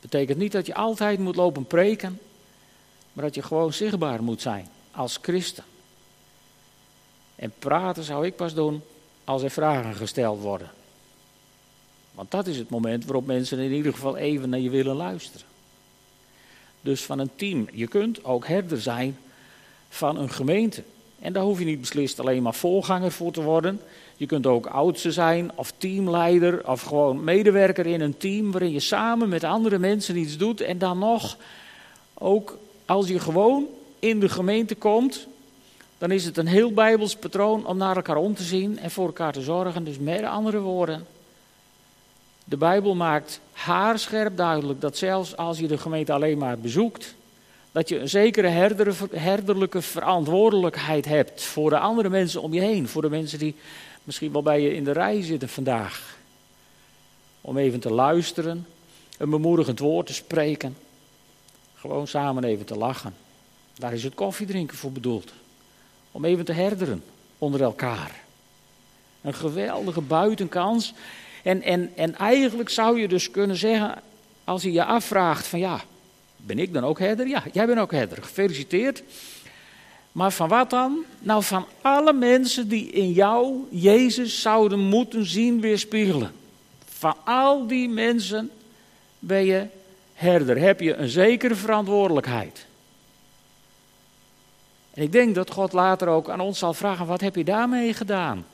Dat 0.00 0.10
betekent 0.10 0.38
niet 0.38 0.52
dat 0.52 0.66
je 0.66 0.74
altijd 0.74 1.18
moet 1.18 1.36
lopen 1.36 1.64
preken, 1.64 2.20
maar 3.12 3.24
dat 3.24 3.34
je 3.34 3.42
gewoon 3.42 3.72
zichtbaar 3.72 4.22
moet 4.22 4.42
zijn 4.42 4.68
als 4.90 5.18
christen. 5.22 5.64
En 7.36 7.52
praten 7.58 8.04
zou 8.04 8.26
ik 8.26 8.36
pas 8.36 8.54
doen 8.54 8.82
als 9.24 9.42
er 9.42 9.50
vragen 9.50 9.94
gesteld 9.94 10.40
worden. 10.40 10.70
Want 12.14 12.30
dat 12.30 12.46
is 12.46 12.56
het 12.56 12.70
moment 12.70 13.04
waarop 13.04 13.26
mensen 13.26 13.58
in 13.58 13.72
ieder 13.72 13.92
geval 13.92 14.16
even 14.16 14.48
naar 14.48 14.60
je 14.60 14.70
willen 14.70 14.96
luisteren. 14.96 15.46
Dus 16.80 17.04
van 17.04 17.18
een 17.18 17.30
team. 17.36 17.68
Je 17.72 17.86
kunt 17.86 18.24
ook 18.24 18.46
herder 18.46 18.80
zijn 18.80 19.18
van 19.88 20.16
een 20.16 20.30
gemeente. 20.30 20.82
En 21.18 21.32
daar 21.32 21.42
hoef 21.42 21.58
je 21.58 21.64
niet 21.64 21.80
beslist 21.80 22.20
alleen 22.20 22.42
maar 22.42 22.54
voorganger 22.54 23.12
voor 23.12 23.32
te 23.32 23.42
worden. 23.42 23.80
Je 24.16 24.26
kunt 24.26 24.46
ook 24.46 24.66
oudste 24.66 25.12
zijn 25.12 25.50
of 25.54 25.72
teamleider 25.76 26.68
of 26.68 26.82
gewoon 26.82 27.24
medewerker 27.24 27.86
in 27.86 28.00
een 28.00 28.16
team 28.16 28.50
waarin 28.50 28.72
je 28.72 28.80
samen 28.80 29.28
met 29.28 29.44
andere 29.44 29.78
mensen 29.78 30.16
iets 30.16 30.36
doet. 30.36 30.60
En 30.60 30.78
dan 30.78 30.98
nog, 30.98 31.36
ook 32.14 32.58
als 32.86 33.08
je 33.08 33.18
gewoon 33.18 33.66
in 33.98 34.20
de 34.20 34.28
gemeente 34.28 34.74
komt, 34.74 35.26
dan 36.04 36.12
is 36.12 36.24
het 36.24 36.36
een 36.36 36.46
heel 36.46 36.72
bijbels 36.72 37.16
patroon 37.16 37.66
om 37.66 37.76
naar 37.76 37.96
elkaar 37.96 38.16
om 38.16 38.34
te 38.34 38.42
zien 38.42 38.78
en 38.78 38.90
voor 38.90 39.06
elkaar 39.06 39.32
te 39.32 39.42
zorgen. 39.42 39.84
Dus 39.84 39.98
met 39.98 40.24
andere 40.24 40.58
woorden, 40.58 41.06
de 42.44 42.56
Bijbel 42.56 42.94
maakt 42.94 43.40
haarscherp 43.52 44.36
duidelijk 44.36 44.80
dat 44.80 44.96
zelfs 44.96 45.36
als 45.36 45.58
je 45.58 45.66
de 45.66 45.78
gemeente 45.78 46.12
alleen 46.12 46.38
maar 46.38 46.58
bezoekt, 46.58 47.14
dat 47.72 47.88
je 47.88 47.98
een 47.98 48.08
zekere 48.08 48.48
herderlijke 49.12 49.82
verantwoordelijkheid 49.82 51.04
hebt 51.04 51.42
voor 51.42 51.70
de 51.70 51.78
andere 51.78 52.08
mensen 52.08 52.42
om 52.42 52.54
je 52.54 52.60
heen. 52.60 52.88
Voor 52.88 53.02
de 53.02 53.10
mensen 53.10 53.38
die 53.38 53.54
misschien 54.02 54.32
wel 54.32 54.42
bij 54.42 54.60
je 54.60 54.74
in 54.74 54.84
de 54.84 54.92
rij 54.92 55.22
zitten 55.22 55.48
vandaag. 55.48 56.16
Om 57.40 57.58
even 57.58 57.80
te 57.80 57.92
luisteren, 57.92 58.66
een 59.18 59.30
bemoedigend 59.30 59.78
woord 59.78 60.06
te 60.06 60.14
spreken. 60.14 60.76
Gewoon 61.74 62.06
samen 62.06 62.44
even 62.44 62.66
te 62.66 62.76
lachen. 62.76 63.14
Daar 63.74 63.92
is 63.92 64.04
het 64.04 64.14
koffiedrinken 64.14 64.76
voor 64.76 64.92
bedoeld. 64.92 65.32
Om 66.14 66.24
even 66.24 66.44
te 66.44 66.52
herderen 66.52 67.02
onder 67.38 67.62
elkaar. 67.62 68.10
Een 69.22 69.34
geweldige 69.34 70.00
buitenkans. 70.00 70.94
En, 71.42 71.62
en, 71.62 71.92
en 71.96 72.14
eigenlijk 72.16 72.68
zou 72.68 73.00
je 73.00 73.08
dus 73.08 73.30
kunnen 73.30 73.56
zeggen, 73.56 74.02
als 74.44 74.62
je 74.62 74.72
je 74.72 74.84
afvraagt 74.84 75.46
van 75.46 75.58
ja, 75.58 75.80
ben 76.36 76.58
ik 76.58 76.72
dan 76.72 76.84
ook 76.84 76.98
herder? 76.98 77.28
Ja, 77.28 77.42
jij 77.52 77.66
bent 77.66 77.78
ook 77.78 77.92
herder. 77.92 78.22
Gefeliciteerd. 78.22 79.02
Maar 80.12 80.32
van 80.32 80.48
wat 80.48 80.70
dan? 80.70 81.04
Nou, 81.18 81.42
van 81.42 81.66
alle 81.80 82.12
mensen 82.12 82.68
die 82.68 82.90
in 82.90 83.12
jou 83.12 83.66
Jezus 83.70 84.40
zouden 84.40 84.78
moeten 84.78 85.26
zien 85.26 85.60
weerspiegelen. 85.60 86.32
Van 86.84 87.14
al 87.24 87.66
die 87.66 87.88
mensen 87.88 88.50
ben 89.18 89.44
je 89.44 89.66
herder, 90.12 90.58
heb 90.58 90.80
je 90.80 90.94
een 90.94 91.08
zekere 91.08 91.54
verantwoordelijkheid. 91.54 92.66
En 94.94 95.02
ik 95.02 95.12
denk 95.12 95.34
dat 95.34 95.50
God 95.50 95.72
later 95.72 96.08
ook 96.08 96.28
aan 96.28 96.40
ons 96.40 96.58
zal 96.58 96.74
vragen: 96.74 97.06
wat 97.06 97.20
heb 97.20 97.36
je 97.36 97.44
daarmee 97.44 97.94
gedaan? 97.94 98.46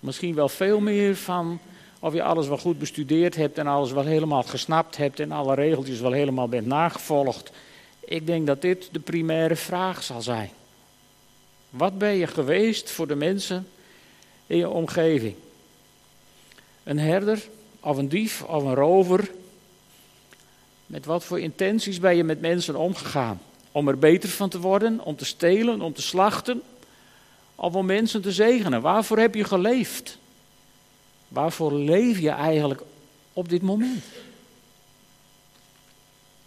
Misschien 0.00 0.34
wel 0.34 0.48
veel 0.48 0.80
meer 0.80 1.16
van 1.16 1.58
of 2.00 2.12
je 2.12 2.22
alles 2.22 2.48
wel 2.48 2.58
goed 2.58 2.78
bestudeerd 2.78 3.36
hebt 3.36 3.58
en 3.58 3.66
alles 3.66 3.92
wel 3.92 4.04
helemaal 4.04 4.42
gesnapt 4.42 4.96
hebt 4.96 5.20
en 5.20 5.32
alle 5.32 5.54
regeltjes 5.54 6.00
wel 6.00 6.12
helemaal 6.12 6.48
bent 6.48 6.66
nagevolgd. 6.66 7.50
Ik 8.04 8.26
denk 8.26 8.46
dat 8.46 8.62
dit 8.62 8.88
de 8.92 9.00
primaire 9.00 9.56
vraag 9.56 10.02
zal 10.02 10.22
zijn. 10.22 10.50
Wat 11.70 11.98
ben 11.98 12.14
je 12.14 12.26
geweest 12.26 12.90
voor 12.90 13.06
de 13.06 13.14
mensen 13.14 13.68
in 14.46 14.56
je 14.56 14.68
omgeving? 14.68 15.34
Een 16.82 16.98
herder 16.98 17.42
of 17.80 17.96
een 17.96 18.08
dief 18.08 18.42
of 18.42 18.62
een 18.62 18.74
rover? 18.74 19.30
Met 20.86 21.04
wat 21.04 21.24
voor 21.24 21.40
intenties 21.40 22.00
ben 22.00 22.16
je 22.16 22.24
met 22.24 22.40
mensen 22.40 22.76
omgegaan? 22.76 23.40
Om 23.76 23.88
er 23.88 23.98
beter 23.98 24.28
van 24.28 24.48
te 24.48 24.60
worden, 24.60 25.00
om 25.00 25.16
te 25.16 25.24
stelen, 25.24 25.80
om 25.80 25.92
te 25.92 26.02
slachten? 26.02 26.62
Of 27.54 27.74
om 27.74 27.86
mensen 27.86 28.22
te 28.22 28.32
zegenen? 28.32 28.80
Waarvoor 28.80 29.18
heb 29.18 29.34
je 29.34 29.44
geleefd? 29.44 30.18
Waarvoor 31.28 31.72
leef 31.72 32.18
je 32.18 32.30
eigenlijk 32.30 32.82
op 33.32 33.48
dit 33.48 33.62
moment? 33.62 34.04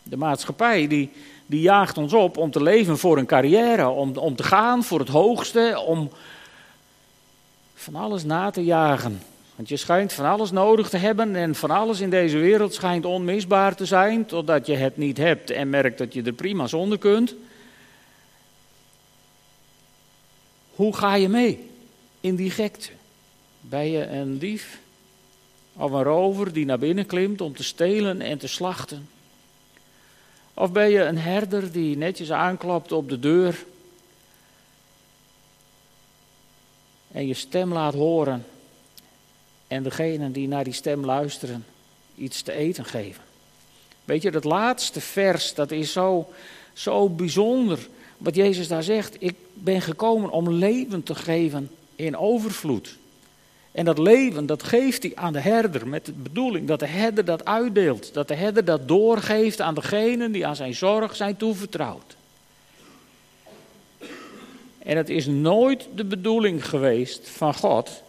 De 0.03 0.17
maatschappij 0.17 0.87
die, 0.87 1.11
die 1.45 1.61
jaagt 1.61 1.97
ons 1.97 2.13
op 2.13 2.37
om 2.37 2.51
te 2.51 2.63
leven 2.63 2.97
voor 2.97 3.17
een 3.17 3.25
carrière, 3.25 3.87
om, 3.87 4.17
om 4.17 4.35
te 4.35 4.43
gaan 4.43 4.83
voor 4.83 4.99
het 4.99 5.09
hoogste, 5.09 5.83
om 5.85 6.11
van 7.75 7.95
alles 7.95 8.23
na 8.23 8.49
te 8.49 8.63
jagen. 8.63 9.21
Want 9.59 9.71
je 9.71 9.77
schijnt 9.77 10.13
van 10.13 10.25
alles 10.25 10.51
nodig 10.51 10.89
te 10.89 10.97
hebben 10.97 11.35
en 11.35 11.55
van 11.55 11.71
alles 11.71 11.99
in 11.99 12.09
deze 12.09 12.37
wereld 12.37 12.73
schijnt 12.73 13.05
onmisbaar 13.05 13.75
te 13.75 13.85
zijn, 13.85 14.25
totdat 14.25 14.65
je 14.65 14.75
het 14.75 14.97
niet 14.97 15.17
hebt 15.17 15.49
en 15.49 15.69
merkt 15.69 15.97
dat 15.97 16.13
je 16.13 16.23
er 16.23 16.33
prima 16.33 16.67
zonder 16.67 16.97
kunt. 16.97 17.35
Hoe 20.75 20.95
ga 20.95 21.15
je 21.15 21.29
mee 21.29 21.69
in 22.21 22.35
die 22.35 22.51
gekte? 22.51 22.89
Ben 23.61 23.91
je 23.91 24.07
een 24.07 24.37
dief 24.37 24.79
of 25.73 25.91
een 25.91 26.03
rover 26.03 26.53
die 26.53 26.65
naar 26.65 26.79
binnen 26.79 27.05
klimt 27.05 27.41
om 27.41 27.55
te 27.55 27.63
stelen 27.63 28.21
en 28.21 28.37
te 28.37 28.47
slachten? 28.47 29.09
Of 30.53 30.71
ben 30.71 30.89
je 30.89 31.01
een 31.01 31.17
herder 31.17 31.71
die 31.71 31.97
netjes 31.97 32.31
aanklopt 32.31 32.91
op 32.91 33.09
de 33.09 33.19
deur 33.19 33.65
en 37.11 37.27
je 37.27 37.33
stem 37.33 37.73
laat 37.73 37.93
horen 37.93 38.45
en 39.69 39.83
degenen 39.83 40.31
die 40.31 40.47
naar 40.47 40.63
die 40.63 40.73
stem 40.73 41.05
luisteren 41.05 41.65
iets 42.15 42.41
te 42.41 42.51
eten 42.51 42.85
geven? 42.85 43.23
Weet 44.05 44.21
je, 44.21 44.31
dat 44.31 44.43
laatste 44.43 45.01
vers, 45.01 45.53
dat 45.53 45.71
is 45.71 45.91
zo, 45.91 46.29
zo 46.73 47.09
bijzonder. 47.09 47.87
Wat 48.17 48.35
Jezus 48.35 48.67
daar 48.67 48.83
zegt, 48.83 49.15
ik 49.19 49.35
ben 49.53 49.81
gekomen 49.81 50.29
om 50.29 50.49
leven 50.49 51.03
te 51.03 51.15
geven 51.15 51.69
in 51.95 52.17
overvloed. 52.17 52.97
En 53.71 53.85
dat 53.85 53.97
leven, 53.97 54.45
dat 54.45 54.63
geeft 54.63 55.03
hij 55.03 55.11
aan 55.15 55.33
de 55.33 55.39
herder 55.39 55.87
met 55.87 56.05
de 56.05 56.11
bedoeling 56.11 56.67
dat 56.67 56.79
de 56.79 56.87
herder 56.87 57.25
dat 57.25 57.45
uitdeelt. 57.45 58.13
Dat 58.13 58.27
de 58.27 58.35
herder 58.35 58.65
dat 58.65 58.87
doorgeeft 58.87 59.61
aan 59.61 59.75
degenen 59.75 60.31
die 60.31 60.47
aan 60.47 60.55
zijn 60.55 60.75
zorg 60.75 61.15
zijn 61.15 61.37
toevertrouwd. 61.37 62.15
En 64.77 64.97
het 64.97 65.09
is 65.09 65.25
nooit 65.25 65.87
de 65.95 66.05
bedoeling 66.05 66.69
geweest 66.69 67.29
van 67.29 67.53
God 67.53 68.03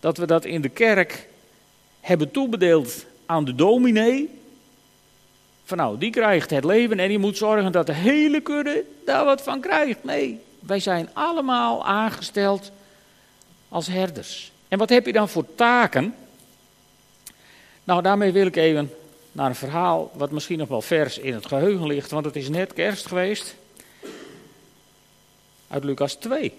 dat 0.00 0.16
we 0.16 0.26
dat 0.26 0.44
in 0.44 0.60
de 0.60 0.68
kerk 0.68 1.28
hebben 2.00 2.30
toebedeeld 2.30 3.04
aan 3.26 3.44
de 3.44 3.54
dominee. 3.54 4.30
Van 5.64 5.78
nou, 5.78 5.98
die 5.98 6.10
krijgt 6.10 6.50
het 6.50 6.64
leven 6.64 6.98
en 6.98 7.08
die 7.08 7.18
moet 7.18 7.36
zorgen 7.36 7.72
dat 7.72 7.86
de 7.86 7.92
hele 7.92 8.40
kudde 8.40 8.84
daar 9.04 9.24
wat 9.24 9.42
van 9.42 9.60
krijgt. 9.60 10.04
Nee, 10.04 10.40
wij 10.58 10.80
zijn 10.80 11.08
allemaal 11.12 11.86
aangesteld 11.86 12.70
als 13.68 13.86
herders. 13.86 14.52
En 14.68 14.78
wat 14.78 14.88
heb 14.88 15.06
je 15.06 15.12
dan 15.12 15.28
voor 15.28 15.54
taken? 15.54 16.14
Nou, 17.84 18.02
daarmee 18.02 18.32
wil 18.32 18.46
ik 18.46 18.56
even 18.56 18.92
naar 19.32 19.46
een 19.46 19.54
verhaal 19.54 20.10
wat 20.14 20.30
misschien 20.30 20.58
nog 20.58 20.68
wel 20.68 20.82
vers 20.82 21.18
in 21.18 21.34
het 21.34 21.46
geheugen 21.46 21.86
ligt, 21.86 22.10
want 22.10 22.24
het 22.24 22.36
is 22.36 22.48
net 22.48 22.72
kerst 22.72 23.06
geweest. 23.06 23.54
Uit 25.68 25.84
Lucas 25.84 26.14
2. 26.14 26.52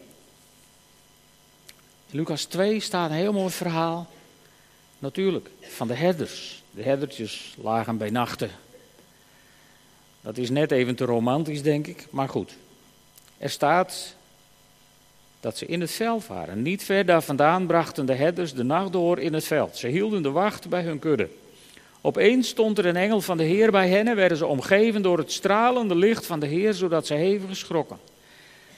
Lucas 2.13 2.43
2 2.43 2.79
staat 2.79 3.09
een 3.09 3.15
heel 3.15 3.33
mooi 3.33 3.49
verhaal. 3.49 4.07
Natuurlijk, 4.99 5.49
van 5.61 5.87
de 5.87 5.93
herders. 5.93 6.63
De 6.71 6.81
herdertjes 6.83 7.55
lagen 7.61 7.97
bij 7.97 8.09
nachten. 8.09 8.49
Dat 10.21 10.37
is 10.37 10.49
net 10.49 10.71
even 10.71 10.95
te 10.95 11.05
romantisch, 11.05 11.61
denk 11.61 11.87
ik, 11.87 12.07
maar 12.09 12.29
goed. 12.29 12.55
Er 13.37 13.49
staat 13.49 14.15
dat 15.39 15.57
ze 15.57 15.65
in 15.65 15.81
het 15.81 15.91
veld 15.91 16.27
waren. 16.27 16.61
Niet 16.61 16.83
ver 16.83 17.05
daar 17.05 17.21
vandaan 17.21 17.65
brachten 17.65 18.05
de 18.05 18.15
herders 18.15 18.53
de 18.53 18.63
nacht 18.63 18.91
door 18.91 19.19
in 19.19 19.33
het 19.33 19.43
veld. 19.43 19.77
Ze 19.77 19.87
hielden 19.87 20.23
de 20.23 20.31
wacht 20.31 20.69
bij 20.69 20.83
hun 20.83 20.99
kudde. 20.99 21.29
Opeens 22.01 22.47
stond 22.47 22.77
er 22.77 22.85
een 22.85 22.95
engel 22.95 23.21
van 23.21 23.37
de 23.37 23.43
Heer 23.43 23.71
bij 23.71 23.89
hen 23.89 24.07
en 24.07 24.15
werden 24.15 24.37
ze 24.37 24.45
omgeven 24.45 25.01
door 25.01 25.17
het 25.17 25.31
stralende 25.31 25.95
licht 25.95 26.25
van 26.25 26.39
de 26.39 26.47
Heer, 26.47 26.73
zodat 26.73 27.07
ze 27.07 27.13
hevig 27.13 27.57
schrokken. 27.57 27.97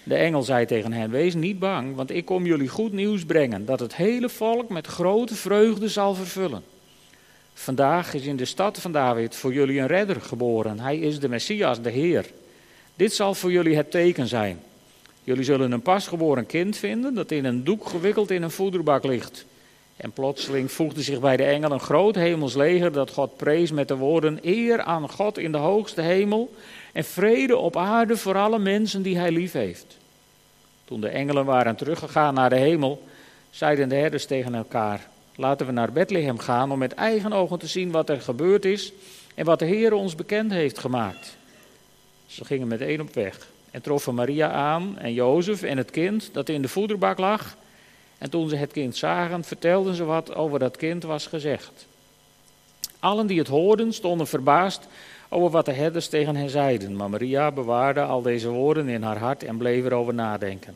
De 0.04 0.16
engel 0.16 0.44
zei 0.44 0.66
tegen 0.66 0.94
hen: 0.94 1.12
Wees 1.12 1.34
niet 1.34 1.60
bang, 1.60 1.96
want 1.96 2.12
ik 2.12 2.26
kom 2.26 2.46
jullie 2.46 2.68
goed 2.68 2.92
nieuws 2.92 3.26
brengen, 3.26 3.66
dat 3.66 3.80
het 3.80 3.96
hele 3.96 4.30
volk 4.30 4.70
met 4.70 4.88
grote 4.88 5.36
vreugde 5.36 5.90
zal 5.90 6.14
vervullen. 6.14 6.64
Vandaag 7.54 8.14
is 8.14 8.26
in 8.26 8.36
de 8.36 8.46
stad 8.46 8.80
van 8.80 8.92
David 8.92 9.36
voor 9.36 9.54
jullie 9.54 9.80
een 9.80 9.88
redder 9.88 10.22
geboren. 10.22 10.80
Hij 10.80 10.98
is 10.98 11.20
de 11.20 11.30
Messias, 11.30 11.82
de 11.82 11.90
Heer. 11.90 12.26
Dit 12.96 13.14
zal 13.14 13.34
voor 13.34 13.52
jullie 13.52 13.76
het 13.76 13.92
teken 13.92 14.28
zijn. 14.28 14.60
Jullie 15.24 15.44
zullen 15.44 15.72
een 15.72 15.82
pasgeboren 15.82 16.46
kind 16.46 16.78
vinden 16.78 17.14
dat 17.14 17.32
in 17.32 17.46
een 17.46 17.64
doek 17.64 17.90
gewikkeld 17.90 18.32
in 18.32 18.44
een 18.44 18.52
voederbak 18.52 19.04
ligt. 19.04 19.46
En 19.96 20.12
plotseling 20.12 20.72
voegde 20.72 21.02
zich 21.02 21.20
bij 21.20 21.38
de 21.38 21.44
engel 21.44 21.72
een 21.72 21.80
groot 21.80 22.16
hemelsleger 22.16 22.92
dat 22.92 23.12
God 23.12 23.38
prees 23.38 23.72
met 23.72 23.88
de 23.88 23.96
woorden: 23.96 24.40
Eer 24.42 24.82
aan 24.82 25.10
God 25.10 25.38
in 25.38 25.52
de 25.52 25.58
hoogste 25.58 26.02
hemel 26.02 26.54
en 26.94 27.04
vrede 27.04 27.58
op 27.58 27.78
aarde 27.78 28.18
voor 28.18 28.38
alle 28.38 28.60
mensen 28.60 29.02
die 29.02 29.18
hij 29.18 29.32
lief 29.32 29.52
heeft. 29.52 29.98
Toen 30.86 31.02
de 31.02 31.08
engelen 31.08 31.46
waren 31.46 31.76
teruggegaan 31.76 32.34
naar 32.34 32.50
de 32.50 32.56
hemel, 32.56 33.04
zeiden 33.50 33.90
de 33.90 33.96
herders 33.96 34.26
tegen 34.26 34.56
elkaar: 34.56 35.08
Laten 35.36 35.66
we 35.66 35.72
naar 35.72 35.92
Bethlehem 35.92 36.40
gaan 36.40 36.72
om 36.72 36.80
met 36.80 36.94
eigen 36.94 37.34
ogen 37.34 37.60
te 37.60 37.68
zien 37.68 37.92
wat 37.92 38.10
er 38.10 38.22
gebeurd 38.22 38.66
is 38.66 38.94
en 39.36 39.46
wat 39.46 39.60
de 39.60 39.66
Heer 39.66 39.94
ons 39.94 40.16
bekend 40.16 40.52
heeft 40.52 40.80
gemaakt. 40.80 41.36
Ze 42.26 42.46
gingen 42.46 42.68
meteen 42.68 43.02
op 43.02 43.14
weg 43.14 43.48
en 43.72 43.82
troffen 43.82 44.16
Maria 44.16 44.52
aan 44.52 44.98
en 44.98 45.14
Jozef 45.14 45.64
en 45.64 45.78
het 45.78 45.92
kind 45.92 46.30
dat 46.34 46.50
in 46.50 46.62
de 46.62 46.68
voederbak 46.68 47.18
lag. 47.18 47.56
En 48.18 48.30
toen 48.30 48.50
ze 48.50 48.56
het 48.56 48.72
kind 48.72 48.96
zagen, 48.96 49.44
vertelden 49.44 49.96
ze 49.96 50.04
wat 50.04 50.36
over 50.36 50.60
dat 50.60 50.78
kind 50.78 51.04
was 51.04 51.28
gezegd. 51.28 51.88
Allen 53.00 53.28
die 53.28 53.40
het 53.40 53.48
hoorden 53.48 53.94
stonden 53.94 54.28
verbaasd 54.28 54.88
over 55.34 55.50
wat 55.50 55.66
de 55.66 55.72
herders 55.72 56.08
tegen 56.08 56.36
hen 56.36 56.50
zeiden. 56.50 56.96
Maar 56.96 57.10
Maria 57.10 57.52
bewaarde 57.52 58.02
al 58.02 58.22
deze 58.22 58.50
woorden 58.50 58.88
in 58.88 59.04
haar 59.04 59.18
hart 59.18 59.44
en 59.44 59.58
bleef 59.58 59.86
erover 59.86 60.14
nadenken. 60.14 60.76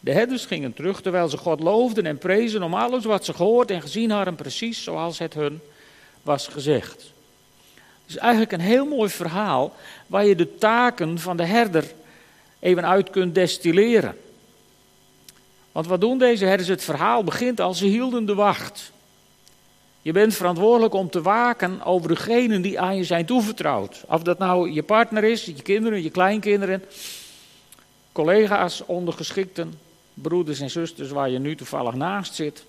De 0.00 0.12
herders 0.12 0.46
gingen 0.46 0.74
terug 0.74 1.00
terwijl 1.00 1.28
ze 1.28 1.36
God 1.36 1.60
loofden 1.60 2.06
en 2.06 2.18
prezen 2.18 2.62
om 2.62 2.74
alles 2.74 3.04
wat 3.04 3.24
ze 3.24 3.32
gehoord 3.32 3.70
en 3.70 3.80
gezien 3.80 4.10
hadden, 4.10 4.34
precies 4.34 4.82
zoals 4.82 5.18
het 5.18 5.34
hun 5.34 5.60
was 6.22 6.46
gezegd. 6.48 7.12
Het 7.74 8.16
is 8.16 8.16
eigenlijk 8.16 8.52
een 8.52 8.60
heel 8.60 8.86
mooi 8.86 9.10
verhaal 9.10 9.74
waar 10.06 10.26
je 10.26 10.34
de 10.34 10.54
taken 10.54 11.18
van 11.18 11.36
de 11.36 11.44
herder 11.44 11.84
even 12.58 12.86
uit 12.86 13.10
kunt 13.10 13.34
destilleren. 13.34 14.16
Want 15.72 15.86
wat 15.86 16.00
doen 16.00 16.18
deze 16.18 16.44
herders? 16.44 16.68
Het 16.68 16.84
verhaal 16.84 17.24
begint 17.24 17.60
als 17.60 17.78
ze 17.78 17.86
hielden 17.86 18.26
de 18.26 18.34
wacht. 18.34 18.92
Je 20.08 20.14
bent 20.14 20.34
verantwoordelijk 20.34 20.94
om 20.94 21.10
te 21.10 21.22
waken 21.22 21.82
over 21.84 22.08
degenen 22.08 22.62
die 22.62 22.80
aan 22.80 22.96
je 22.96 23.04
zijn 23.04 23.26
toevertrouwd. 23.26 24.04
Of 24.06 24.22
dat 24.22 24.38
nou 24.38 24.70
je 24.70 24.82
partner 24.82 25.24
is, 25.24 25.44
je 25.44 25.62
kinderen, 25.62 26.02
je 26.02 26.10
kleinkinderen, 26.10 26.84
collega's, 28.12 28.82
ondergeschikten, 28.86 29.78
broeders 30.14 30.60
en 30.60 30.70
zusters 30.70 31.10
waar 31.10 31.30
je 31.30 31.38
nu 31.38 31.56
toevallig 31.56 31.94
naast 31.94 32.34
zit. 32.34 32.64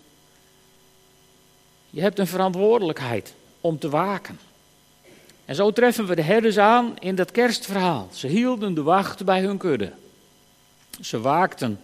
Je 1.89 2.01
hebt 2.01 2.19
een 2.19 2.27
verantwoordelijkheid 2.27 3.33
om 3.61 3.79
te 3.79 3.89
waken. 3.89 4.39
En 5.45 5.55
zo 5.55 5.71
treffen 5.71 6.07
we 6.07 6.15
de 6.15 6.21
herders 6.21 6.57
aan 6.57 6.97
in 6.99 7.15
dat 7.15 7.31
kerstverhaal. 7.31 8.09
Ze 8.13 8.27
hielden 8.27 8.73
de 8.73 8.83
wacht 8.83 9.25
bij 9.25 9.41
hun 9.41 9.57
kudde. 9.57 9.91
Ze 11.01 11.21
waakten 11.21 11.79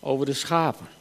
over 0.00 0.26
de 0.26 0.34
schapen. 0.34 0.93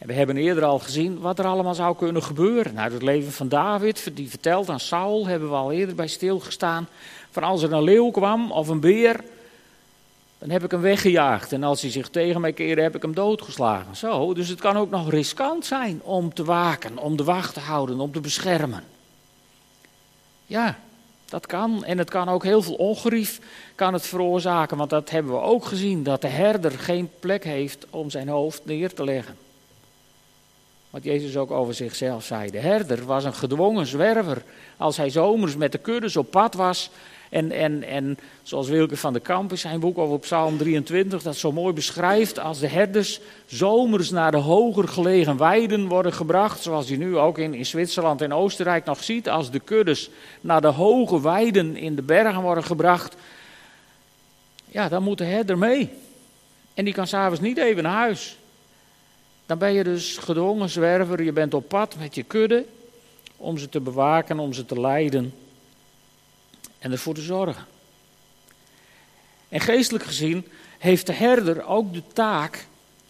En 0.00 0.06
we 0.06 0.12
hebben 0.12 0.36
eerder 0.36 0.64
al 0.64 0.78
gezien 0.78 1.18
wat 1.18 1.38
er 1.38 1.44
allemaal 1.44 1.74
zou 1.74 1.96
kunnen 1.96 2.22
gebeuren. 2.22 2.78
Uit 2.78 2.92
het 2.92 3.02
leven 3.02 3.32
van 3.32 3.48
David, 3.48 4.10
die 4.14 4.28
vertelt 4.28 4.68
aan 4.68 4.80
Saul, 4.80 5.26
hebben 5.26 5.48
we 5.48 5.54
al 5.54 5.72
eerder 5.72 5.94
bij 5.94 6.08
stilgestaan. 6.08 6.88
Van 7.30 7.42
als 7.42 7.62
er 7.62 7.72
een 7.72 7.82
leeuw 7.82 8.10
kwam 8.10 8.52
of 8.52 8.68
een 8.68 8.80
beer, 8.80 9.20
dan 10.38 10.50
heb 10.50 10.64
ik 10.64 10.70
hem 10.70 10.80
weggejaagd. 10.80 11.52
En 11.52 11.62
als 11.62 11.80
hij 11.80 11.90
zich 11.90 12.08
tegen 12.08 12.40
mij 12.40 12.52
keerde, 12.52 12.82
heb 12.82 12.96
ik 12.96 13.02
hem 13.02 13.14
doodgeslagen. 13.14 13.96
Zo, 13.96 14.34
dus 14.34 14.48
het 14.48 14.60
kan 14.60 14.76
ook 14.76 14.90
nog 14.90 15.10
riskant 15.10 15.66
zijn 15.66 16.00
om 16.02 16.34
te 16.34 16.44
waken, 16.44 16.98
om 16.98 17.16
de 17.16 17.24
wacht 17.24 17.54
te 17.54 17.60
houden, 17.60 18.00
om 18.00 18.12
te 18.12 18.20
beschermen. 18.20 18.84
Ja, 20.46 20.78
dat 21.24 21.46
kan. 21.46 21.84
En 21.84 21.98
het 21.98 22.10
kan 22.10 22.28
ook 22.28 22.44
heel 22.44 22.62
veel 22.62 22.74
ongerief 22.74 23.40
kan 23.74 23.92
het 23.92 24.06
veroorzaken. 24.06 24.76
Want 24.76 24.90
dat 24.90 25.10
hebben 25.10 25.32
we 25.32 25.40
ook 25.40 25.64
gezien, 25.64 26.02
dat 26.02 26.20
de 26.20 26.28
herder 26.28 26.70
geen 26.70 27.10
plek 27.20 27.44
heeft 27.44 27.86
om 27.90 28.10
zijn 28.10 28.28
hoofd 28.28 28.64
neer 28.64 28.94
te 28.94 29.04
leggen. 29.04 29.48
Wat 30.90 31.04
Jezus 31.04 31.36
ook 31.36 31.50
over 31.50 31.74
zichzelf 31.74 32.24
zei. 32.24 32.50
De 32.50 32.58
herder 32.58 33.04
was 33.04 33.24
een 33.24 33.34
gedwongen 33.34 33.86
zwerver. 33.86 34.42
Als 34.76 34.96
hij 34.96 35.10
zomers 35.10 35.56
met 35.56 35.72
de 35.72 35.78
kuddes 35.78 36.16
op 36.16 36.30
pad 36.30 36.54
was. 36.54 36.90
En, 37.28 37.52
en, 37.52 37.82
en 37.82 38.18
zoals 38.42 38.68
Wilke 38.68 38.96
van 38.96 39.12
de 39.12 39.20
Kamp 39.20 39.50
in 39.50 39.58
zijn 39.58 39.80
boek 39.80 39.98
over 39.98 40.18
Psalm 40.18 40.58
23 40.58 41.22
dat 41.22 41.36
zo 41.36 41.52
mooi 41.52 41.74
beschrijft. 41.74 42.38
Als 42.38 42.58
de 42.58 42.68
herders 42.68 43.20
zomers 43.46 44.10
naar 44.10 44.30
de 44.30 44.36
hoger 44.36 44.88
gelegen 44.88 45.36
weiden 45.36 45.88
worden 45.88 46.12
gebracht. 46.12 46.62
Zoals 46.62 46.88
je 46.88 46.96
nu 46.96 47.16
ook 47.16 47.38
in, 47.38 47.54
in 47.54 47.66
Zwitserland 47.66 48.20
en 48.20 48.32
Oostenrijk 48.32 48.84
nog 48.84 49.04
ziet. 49.04 49.28
Als 49.28 49.50
de 49.50 49.60
kuddes 49.60 50.10
naar 50.40 50.60
de 50.60 50.66
hoge 50.66 51.20
weiden 51.20 51.76
in 51.76 51.94
de 51.94 52.02
bergen 52.02 52.42
worden 52.42 52.64
gebracht. 52.64 53.16
Ja, 54.66 54.88
dan 54.88 55.02
moet 55.02 55.18
de 55.18 55.24
herder 55.24 55.58
mee. 55.58 55.90
En 56.74 56.84
die 56.84 56.94
kan 56.94 57.06
s'avonds 57.06 57.40
niet 57.40 57.58
even 57.58 57.82
naar 57.82 57.96
huis. 57.96 58.38
Dan 59.50 59.58
ben 59.58 59.72
je 59.72 59.84
dus 59.84 60.16
gedwongen 60.16 60.68
zwerver, 60.68 61.22
je 61.22 61.32
bent 61.32 61.54
op 61.54 61.68
pad 61.68 61.96
met 61.96 62.14
je 62.14 62.22
kudde 62.22 62.66
om 63.36 63.58
ze 63.58 63.68
te 63.68 63.80
bewaken, 63.80 64.38
om 64.38 64.52
ze 64.52 64.64
te 64.64 64.80
leiden 64.80 65.34
en 66.78 66.92
ervoor 66.92 67.14
te 67.14 67.20
zorgen. 67.20 67.66
En 69.48 69.60
geestelijk 69.60 70.04
gezien 70.04 70.46
heeft 70.78 71.06
de 71.06 71.12
herder 71.12 71.64
ook 71.66 71.92
de 71.92 72.02
taak 72.12 72.66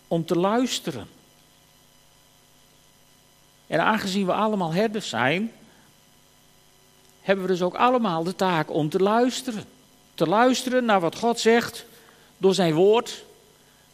om 0.08 0.24
te 0.24 0.36
luisteren. 0.36 1.08
En 3.66 3.80
aangezien 3.80 4.26
we 4.26 4.32
allemaal 4.32 4.72
herders 4.72 5.08
zijn, 5.08 5.52
hebben 7.20 7.44
we 7.44 7.50
dus 7.50 7.62
ook 7.62 7.74
allemaal 7.74 8.24
de 8.24 8.36
taak 8.36 8.70
om 8.70 8.88
te 8.88 8.98
luisteren. 8.98 9.64
Te 10.14 10.26
luisteren 10.26 10.84
naar 10.84 11.00
wat 11.00 11.16
God 11.16 11.40
zegt 11.40 11.84
door 12.36 12.54
zijn 12.54 12.74
woord. 12.74 13.24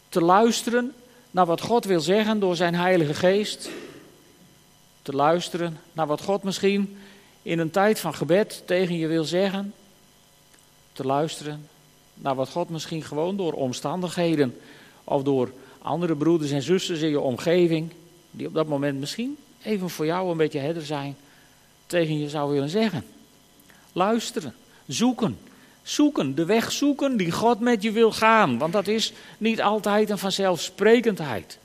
Te 0.08 0.20
luisteren 0.20 0.94
naar 1.36 1.46
wat 1.46 1.60
God 1.60 1.84
wil 1.84 2.00
zeggen 2.00 2.38
door 2.38 2.56
zijn 2.56 2.74
Heilige 2.74 3.14
Geest. 3.14 3.70
Te 5.02 5.12
luisteren 5.12 5.78
naar 5.92 6.06
wat 6.06 6.22
God 6.22 6.42
misschien 6.42 6.98
in 7.42 7.58
een 7.58 7.70
tijd 7.70 7.98
van 7.98 8.14
gebed 8.14 8.62
tegen 8.64 8.96
je 8.96 9.06
wil 9.06 9.24
zeggen. 9.24 9.74
Te 10.92 11.04
luisteren 11.04 11.68
naar 12.14 12.34
wat 12.34 12.48
God 12.48 12.68
misschien 12.68 13.02
gewoon 13.02 13.36
door 13.36 13.52
omstandigheden 13.52 14.58
of 15.04 15.22
door 15.22 15.52
andere 15.78 16.16
broeders 16.16 16.50
en 16.50 16.62
zusters 16.62 17.00
in 17.00 17.10
je 17.10 17.20
omgeving, 17.20 17.90
die 18.30 18.46
op 18.46 18.54
dat 18.54 18.66
moment 18.66 18.98
misschien 18.98 19.36
even 19.62 19.90
voor 19.90 20.06
jou 20.06 20.30
een 20.30 20.36
beetje 20.36 20.58
herder 20.58 20.86
zijn, 20.86 21.16
tegen 21.86 22.18
je 22.18 22.28
zou 22.28 22.52
willen 22.52 22.70
zeggen. 22.70 23.04
Luisteren, 23.92 24.54
zoeken, 24.86 25.38
zoeken, 25.88 26.34
de 26.34 26.44
weg 26.44 26.72
zoeken 26.72 27.16
die 27.16 27.30
God 27.30 27.60
met 27.60 27.82
je 27.82 27.90
wil 27.90 28.12
gaan. 28.12 28.58
Want 28.58 28.72
dat 28.72 28.86
is 28.86 29.12
niet 29.38 29.62
altijd 29.62 30.10
een 30.10 30.18
vanzelfsprekendheid. 30.18 31.58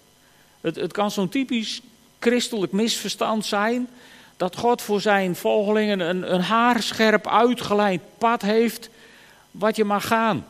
Het, 0.61 0.75
het 0.75 0.93
kan 0.93 1.11
zo'n 1.11 1.29
typisch 1.29 1.81
christelijk 2.19 2.71
misverstand 2.71 3.45
zijn 3.45 3.87
dat 4.37 4.55
God 4.55 4.81
voor 4.81 5.01
zijn 5.01 5.35
volgelingen 5.35 5.99
een, 5.99 6.33
een 6.33 6.41
haarscherp 6.41 7.27
uitgeleid 7.27 8.01
pad 8.17 8.41
heeft 8.41 8.89
wat 9.51 9.75
je 9.75 9.83
mag 9.83 10.07
gaan. 10.07 10.45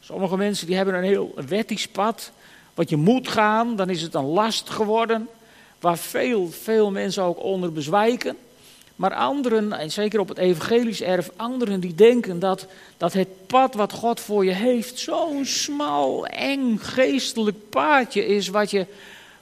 Sommige 0.00 0.36
mensen 0.36 0.66
die 0.66 0.76
hebben 0.76 0.94
een 0.94 1.04
heel 1.04 1.34
wettisch 1.48 1.88
pad, 1.88 2.32
wat 2.74 2.88
je 2.88 2.96
moet 2.96 3.28
gaan, 3.28 3.76
dan 3.76 3.90
is 3.90 4.02
het 4.02 4.14
een 4.14 4.24
last 4.24 4.70
geworden, 4.70 5.28
waar 5.80 5.98
veel, 5.98 6.50
veel 6.50 6.90
mensen 6.90 7.22
ook 7.22 7.42
onder 7.42 7.72
bezwijken. 7.72 8.36
Maar 8.96 9.14
anderen, 9.14 9.72
en 9.72 9.90
zeker 9.90 10.20
op 10.20 10.28
het 10.28 10.38
evangelisch 10.38 11.02
erf, 11.02 11.30
anderen 11.36 11.80
die 11.80 11.94
denken 11.94 12.38
dat, 12.38 12.66
dat 12.96 13.12
het 13.12 13.46
pad 13.46 13.74
wat 13.74 13.92
God 13.92 14.20
voor 14.20 14.44
je 14.44 14.52
heeft 14.52 14.98
zo'n 14.98 15.44
smal, 15.44 16.26
eng, 16.26 16.78
geestelijk 16.78 17.68
paadje 17.70 18.26
is, 18.26 18.48
wat 18.48 18.70
je 18.70 18.86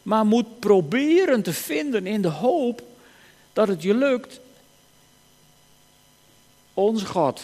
maar 0.02 0.26
moet 0.26 0.58
proberen 0.58 1.42
te 1.42 1.52
vinden 1.52 2.06
in 2.06 2.22
de 2.22 2.28
hoop 2.28 2.82
dat 3.52 3.68
het 3.68 3.82
je 3.82 3.94
lukt. 3.94 4.40
Onze 6.74 7.06
God 7.06 7.42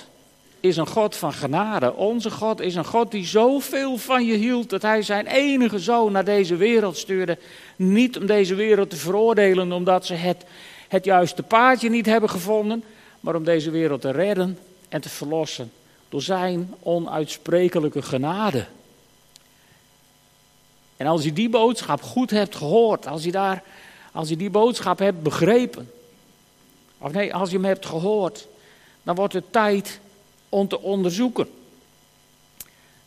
is 0.61 0.77
een 0.77 0.87
God 0.87 1.17
van 1.17 1.33
genade. 1.33 1.95
Onze 1.95 2.31
God 2.31 2.61
is 2.61 2.75
een 2.75 2.85
God 2.85 3.11
die 3.11 3.27
zoveel 3.27 3.97
van 3.97 4.25
je 4.25 4.37
hield 4.37 4.71
dat 4.71 4.83
hij 4.83 5.03
zijn 5.03 5.27
enige 5.27 5.79
zoon 5.79 6.13
naar 6.13 6.25
deze 6.25 6.57
wereld 6.57 6.97
stuurde. 6.97 7.39
Niet 7.77 8.19
om 8.19 8.27
deze 8.27 8.55
wereld 8.55 8.91
te 8.91 8.97
veroordelen 8.97 9.73
omdat 9.73 10.07
ze 10.07 10.15
het 10.15 10.45
het 10.89 11.05
juiste 11.05 11.43
paadje 11.43 11.91
niet 11.91 12.07
hebben 12.07 12.31
gevonden, 12.31 12.85
maar 13.21 13.35
om 13.35 13.45
deze 13.45 13.71
wereld 13.71 14.01
te 14.01 14.11
redden 14.11 14.59
en 14.89 15.01
te 15.01 15.09
verlossen 15.09 15.73
door 16.09 16.23
zijn 16.23 16.75
onuitsprekelijke 16.83 18.03
genade. 18.03 18.67
En 20.97 21.07
als 21.07 21.25
je 21.25 21.33
die 21.33 21.49
boodschap 21.49 22.03
goed 22.03 22.31
hebt 22.31 22.57
gehoord, 22.57 23.07
als 23.07 23.25
je, 23.25 23.31
daar, 23.31 23.63
als 24.13 24.29
je 24.29 24.37
die 24.37 24.51
boodschap 24.51 24.99
hebt 24.99 25.23
begrepen, 25.23 25.91
of 26.99 27.13
nee, 27.13 27.35
als 27.35 27.51
je 27.51 27.57
hem 27.57 27.65
hebt 27.65 27.87
gehoord, 27.87 28.47
dan 29.03 29.15
wordt 29.15 29.35
het 29.35 29.53
tijd 29.53 30.01
om 30.49 30.69
te 30.69 30.81
onderzoeken. 30.81 31.49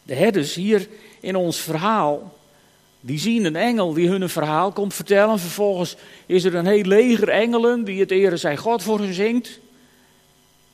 De 0.04 0.16
herders 0.16 0.54
hier 0.54 0.88
in 1.20 1.36
ons 1.36 1.58
verhaal, 1.58 2.34
die 3.02 3.20
zien 3.20 3.46
een 3.46 3.56
engel 3.56 3.94
die 3.94 4.08
hun 4.08 4.22
een 4.22 4.30
verhaal 4.30 4.72
komt 4.72 4.94
vertellen. 4.94 5.40
Vervolgens 5.40 5.96
is 6.26 6.44
er 6.44 6.56
een 6.56 6.66
heel 6.66 6.84
leger 6.84 7.30
engelen 7.30 7.84
die 7.84 8.00
het 8.00 8.12
ere 8.12 8.38
zij 8.38 8.58
God 8.58 8.84
voor 8.84 9.00
hun 9.00 9.14
zingt. 9.14 9.60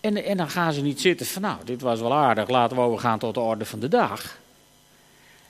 En, 0.02 0.24
en 0.24 0.38
dan 0.38 0.50
gaan 0.50 0.74
ze 0.74 0.82
niet 0.82 1.02
zitten 1.02 1.26
van 1.26 1.42
nou, 1.42 1.58
dit 1.66 1.82
was 1.82 2.00
wel 2.00 2.14
aardig, 2.14 2.50
laten 2.50 2.78
we 2.78 2.84
overgaan 2.84 3.20
tot 3.20 3.34
de 3.34 3.40
orde 3.40 3.66
van 3.66 3.80
de 3.80 3.88
dag. 3.88 4.38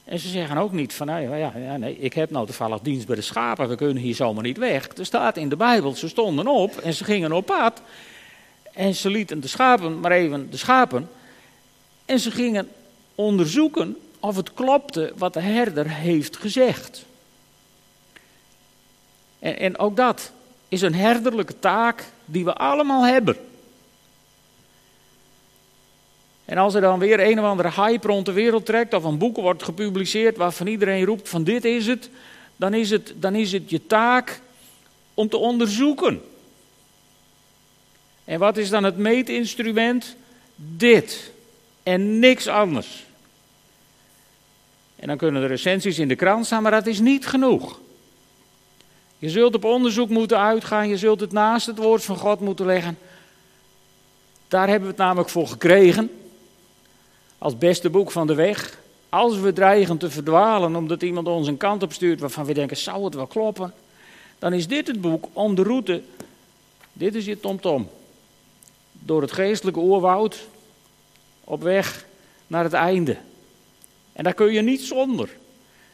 En 0.03 0.19
ze 0.19 0.27
zeggen 0.27 0.57
ook 0.57 0.71
niet 0.71 0.93
van, 0.93 1.07
nou 1.07 1.37
ja, 1.37 1.51
ja, 1.57 1.77
nee, 1.77 1.97
ik 1.99 2.13
heb 2.13 2.29
nou 2.29 2.45
toevallig 2.45 2.79
dienst 2.79 3.07
bij 3.07 3.15
de 3.15 3.21
schapen, 3.21 3.69
we 3.69 3.75
kunnen 3.75 4.03
hier 4.03 4.15
zomaar 4.15 4.43
niet 4.43 4.57
weg. 4.57 4.87
Er 4.97 5.05
staat 5.05 5.37
in 5.37 5.49
de 5.49 5.55
Bijbel, 5.55 5.95
ze 5.95 6.07
stonden 6.07 6.47
op 6.47 6.77
en 6.77 6.93
ze 6.93 7.03
gingen 7.03 7.31
op 7.31 7.45
pad. 7.45 7.81
En 8.73 8.95
ze 8.95 9.09
lieten 9.09 9.39
de 9.39 9.47
schapen, 9.47 9.99
maar 9.99 10.11
even 10.11 10.51
de 10.51 10.57
schapen. 10.57 11.09
En 12.05 12.19
ze 12.19 12.31
gingen 12.31 12.69
onderzoeken 13.15 13.97
of 14.19 14.35
het 14.35 14.53
klopte 14.53 15.13
wat 15.15 15.33
de 15.33 15.39
herder 15.39 15.89
heeft 15.89 16.37
gezegd. 16.37 17.05
En, 19.39 19.59
en 19.59 19.79
ook 19.79 19.95
dat 19.95 20.31
is 20.67 20.81
een 20.81 20.95
herderlijke 20.95 21.59
taak 21.59 22.05
die 22.25 22.45
we 22.45 22.53
allemaal 22.53 23.05
hebben. 23.05 23.37
En 26.45 26.57
als 26.57 26.73
er 26.73 26.81
dan 26.81 26.99
weer 26.99 27.19
een 27.19 27.39
of 27.39 27.45
andere 27.45 27.71
hype 27.71 28.07
rond 28.07 28.25
de 28.25 28.31
wereld 28.31 28.65
trekt, 28.65 28.93
of 28.93 29.03
een 29.03 29.17
boek 29.17 29.35
wordt 29.35 29.63
gepubliceerd 29.63 30.37
waarvan 30.37 30.67
iedereen 30.67 31.05
roept 31.05 31.29
van 31.29 31.43
dit 31.43 31.65
is 31.65 31.87
het, 31.87 32.09
dan 32.55 32.73
is 32.73 32.89
het, 32.89 33.13
dan 33.15 33.35
is 33.35 33.51
het 33.51 33.69
je 33.69 33.87
taak 33.87 34.41
om 35.13 35.29
te 35.29 35.37
onderzoeken. 35.37 36.21
En 38.23 38.39
wat 38.39 38.57
is 38.57 38.69
dan 38.69 38.83
het 38.83 38.97
meetinstrument? 38.97 40.15
Dit 40.55 41.31
en 41.83 42.19
niks 42.19 42.47
anders. 42.47 43.06
En 44.97 45.07
dan 45.07 45.17
kunnen 45.17 45.41
de 45.41 45.47
recensies 45.47 45.99
in 45.99 46.07
de 46.07 46.15
krant 46.15 46.45
staan, 46.45 46.61
maar 46.61 46.71
dat 46.71 46.87
is 46.87 46.99
niet 46.99 47.27
genoeg. 47.27 47.79
Je 49.19 49.29
zult 49.29 49.55
op 49.55 49.63
onderzoek 49.63 50.09
moeten 50.09 50.39
uitgaan, 50.39 50.89
je 50.89 50.97
zult 50.97 51.19
het 51.19 51.31
naast 51.31 51.65
het 51.65 51.77
woord 51.77 52.03
van 52.03 52.17
God 52.17 52.39
moeten 52.39 52.65
leggen. 52.65 52.97
Daar 54.47 54.67
hebben 54.67 54.89
we 54.89 54.95
het 54.95 55.03
namelijk 55.03 55.29
voor 55.29 55.47
gekregen. 55.47 56.11
Als 57.37 57.57
beste 57.57 57.89
boek 57.89 58.11
van 58.11 58.27
de 58.27 58.33
weg. 58.33 58.79
Als 59.09 59.39
we 59.39 59.53
dreigen 59.53 59.97
te 59.97 60.09
verdwalen 60.09 60.75
omdat 60.75 61.01
iemand 61.01 61.27
ons 61.27 61.47
een 61.47 61.57
kant 61.57 61.83
op 61.83 61.93
stuurt 61.93 62.19
waarvan 62.19 62.45
we 62.45 62.53
denken, 62.53 62.77
zou 62.77 63.03
het 63.03 63.15
wel 63.15 63.27
kloppen? 63.27 63.73
Dan 64.39 64.53
is 64.53 64.67
dit 64.67 64.87
het 64.87 65.01
boek 65.01 65.27
om 65.33 65.55
de 65.55 65.63
route. 65.63 66.01
Dit 66.93 67.15
is 67.15 67.25
je 67.25 67.39
tomtom. 67.39 67.89
Door 68.91 69.21
het 69.21 69.31
geestelijke 69.31 69.79
oerwoud 69.79 70.47
op 71.43 71.61
weg 71.61 72.05
naar 72.47 72.63
het 72.63 72.73
einde. 72.73 73.17
En 74.17 74.23
daar 74.23 74.33
kun 74.33 74.53
je 74.53 74.61
niet 74.61 74.81
zonder. 74.81 75.29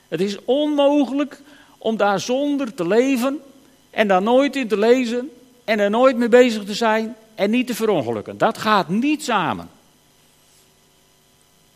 Het 0.07 0.21
is 0.21 0.37
onmogelijk 0.45 1.41
om 1.77 1.97
daar 1.97 2.19
zonder 2.19 2.73
te 2.73 2.87
leven 2.87 3.41
en 3.89 4.07
daar 4.07 4.21
nooit 4.21 4.55
in 4.55 4.67
te 4.67 4.77
lezen 4.77 5.31
en 5.63 5.79
er 5.79 5.89
nooit 5.89 6.17
mee 6.17 6.29
bezig 6.29 6.63
te 6.63 6.73
zijn 6.73 7.15
en 7.35 7.49
niet 7.49 7.67
te 7.67 7.75
verongelukken. 7.75 8.37
Dat 8.37 8.57
gaat 8.57 8.89
niet 8.89 9.23
samen. 9.23 9.69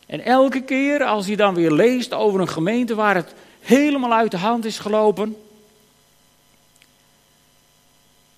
En 0.05 0.25
elke 0.25 0.61
keer 0.61 1.03
als 1.03 1.27
je 1.27 1.37
dan 1.37 1.53
weer 1.53 1.71
leest 1.71 2.13
over 2.13 2.39
een 2.39 2.49
gemeente 2.49 2.95
waar 2.95 3.15
het 3.15 3.33
helemaal 3.59 4.13
uit 4.13 4.31
de 4.31 4.37
hand 4.37 4.65
is 4.65 4.79
gelopen, 4.79 5.35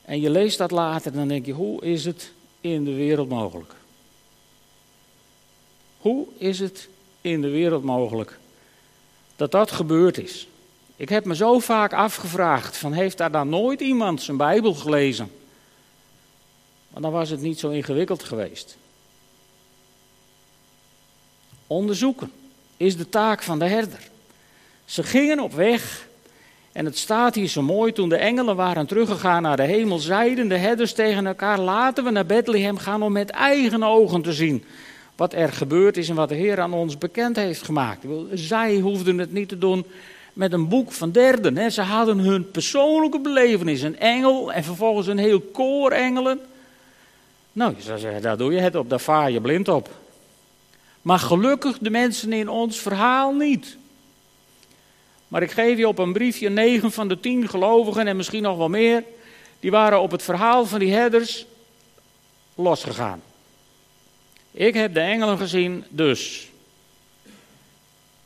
En 0.09 0.21
je 0.21 0.29
leest 0.29 0.57
dat 0.57 0.71
later, 0.71 1.11
dan 1.13 1.27
denk 1.27 1.45
je, 1.45 1.51
hoe 1.51 1.81
is 1.81 2.05
het 2.05 2.31
in 2.61 2.83
de 2.83 2.93
wereld 2.93 3.29
mogelijk? 3.29 3.73
Hoe 5.97 6.27
is 6.37 6.59
het 6.59 6.87
in 7.21 7.41
de 7.41 7.49
wereld 7.49 7.84
mogelijk 7.84 8.38
dat 9.36 9.51
dat 9.51 9.71
gebeurd 9.71 10.17
is? 10.17 10.47
Ik 10.95 11.10
heb 11.10 11.25
me 11.25 11.36
zo 11.36 11.60
vaak 11.60 11.93
afgevraagd: 11.93 12.77
van 12.77 12.93
heeft 12.93 13.17
daar 13.17 13.32
dan 13.32 13.49
nooit 13.49 13.82
iemand 13.82 14.21
zijn 14.21 14.38
Bijbel 14.38 14.73
gelezen? 14.73 15.32
Want 16.89 17.03
dan 17.03 17.12
was 17.12 17.29
het 17.29 17.41
niet 17.41 17.60
zo 17.60 17.69
ingewikkeld 17.69 18.23
geweest. 18.23 18.77
Onderzoeken 21.67 22.32
is 22.77 22.97
de 22.97 23.10
taak 23.10 23.43
van 23.43 23.60
de 23.60 23.65
herder. 23.65 24.10
Ze 24.86 25.03
gingen 25.03 25.39
op 25.39 25.53
weg 25.53 26.08
en 26.71 26.86
het 26.86 26.97
staat 26.97 27.36
hier 27.36 27.47
zo 27.47 27.62
mooi, 27.62 27.91
toen 27.91 28.10
de 28.10 28.15
engelen 28.15 28.55
waren 28.55 28.86
teruggegaan 28.86 29.41
naar 29.41 29.58
de 29.58 29.63
hemel, 29.63 29.99
zeiden 29.99 30.47
de 30.47 30.58
herders 30.58 30.93
tegen 30.93 31.27
elkaar, 31.27 31.60
laten 31.60 32.03
we 32.03 32.10
naar 32.10 32.25
Bethlehem 32.25 32.77
gaan 32.77 33.03
om 33.03 33.12
met 33.12 33.29
eigen 33.29 33.84
ogen 33.84 34.21
te 34.21 34.34
zien 34.34 34.65
wat 35.19 35.34
er 35.34 35.51
gebeurd 35.51 35.97
is 35.97 36.10
en 36.10 36.15
wat 36.15 36.29
de 36.29 36.36
Heer 36.36 36.60
aan 36.60 36.73
ons 36.73 36.97
bekend 36.97 37.36
heeft 37.36 37.62
gemaakt. 37.62 38.05
Zij 38.34 38.79
hoefden 38.79 39.17
het 39.17 39.32
niet 39.32 39.49
te 39.49 39.58
doen 39.58 39.86
met 40.34 40.53
een 40.53 40.67
boek 40.67 40.91
van 40.91 41.12
derden. 41.12 41.58
Hè. 41.58 41.69
Ze 41.69 41.82
hadden 41.82 42.17
hun 42.17 42.51
persoonlijke 42.51 43.19
belevenis, 43.19 43.82
een 43.82 43.99
engel 43.99 44.51
en 44.51 44.63
vervolgens 44.63 45.08
een 45.08 45.17
heel 45.17 45.39
koor 45.39 45.91
engelen. 45.91 46.39
Nou, 47.51 47.73
je 47.77 47.82
zou 47.82 47.99
zeggen, 47.99 48.21
daar 48.21 48.38
doe 48.38 48.53
je 48.53 48.60
het 48.60 48.75
op, 48.75 48.89
daar 48.89 48.99
vaar 48.99 49.32
je 49.32 49.41
blind 49.41 49.67
op. 49.67 49.89
Maar 51.01 51.19
gelukkig 51.19 51.77
de 51.77 51.89
mensen 51.89 52.34
in 52.34 52.49
ons 52.49 52.79
verhaal 52.79 53.34
niet. 53.34 53.77
Maar 55.27 55.41
ik 55.41 55.51
geef 55.51 55.77
je 55.77 55.88
op 55.88 55.99
een 55.99 56.13
briefje 56.13 56.49
negen 56.49 56.91
van 56.91 57.08
de 57.08 57.19
tien 57.19 57.49
gelovigen 57.49 58.08
en 58.08 58.15
misschien 58.15 58.43
nog 58.43 58.58
wel 58.58 58.69
meer. 58.69 59.03
Die 59.60 59.71
waren 59.71 60.01
op 60.01 60.12
het 60.12 60.23
verhaal 60.23 60.65
van 60.65 60.79
die 60.79 60.93
herders 60.93 61.45
losgegaan. 62.55 63.21
Ik 64.51 64.73
heb 64.73 64.93
de 64.93 64.99
engelen 64.99 65.38
gezien, 65.38 65.83
dus. 65.89 66.49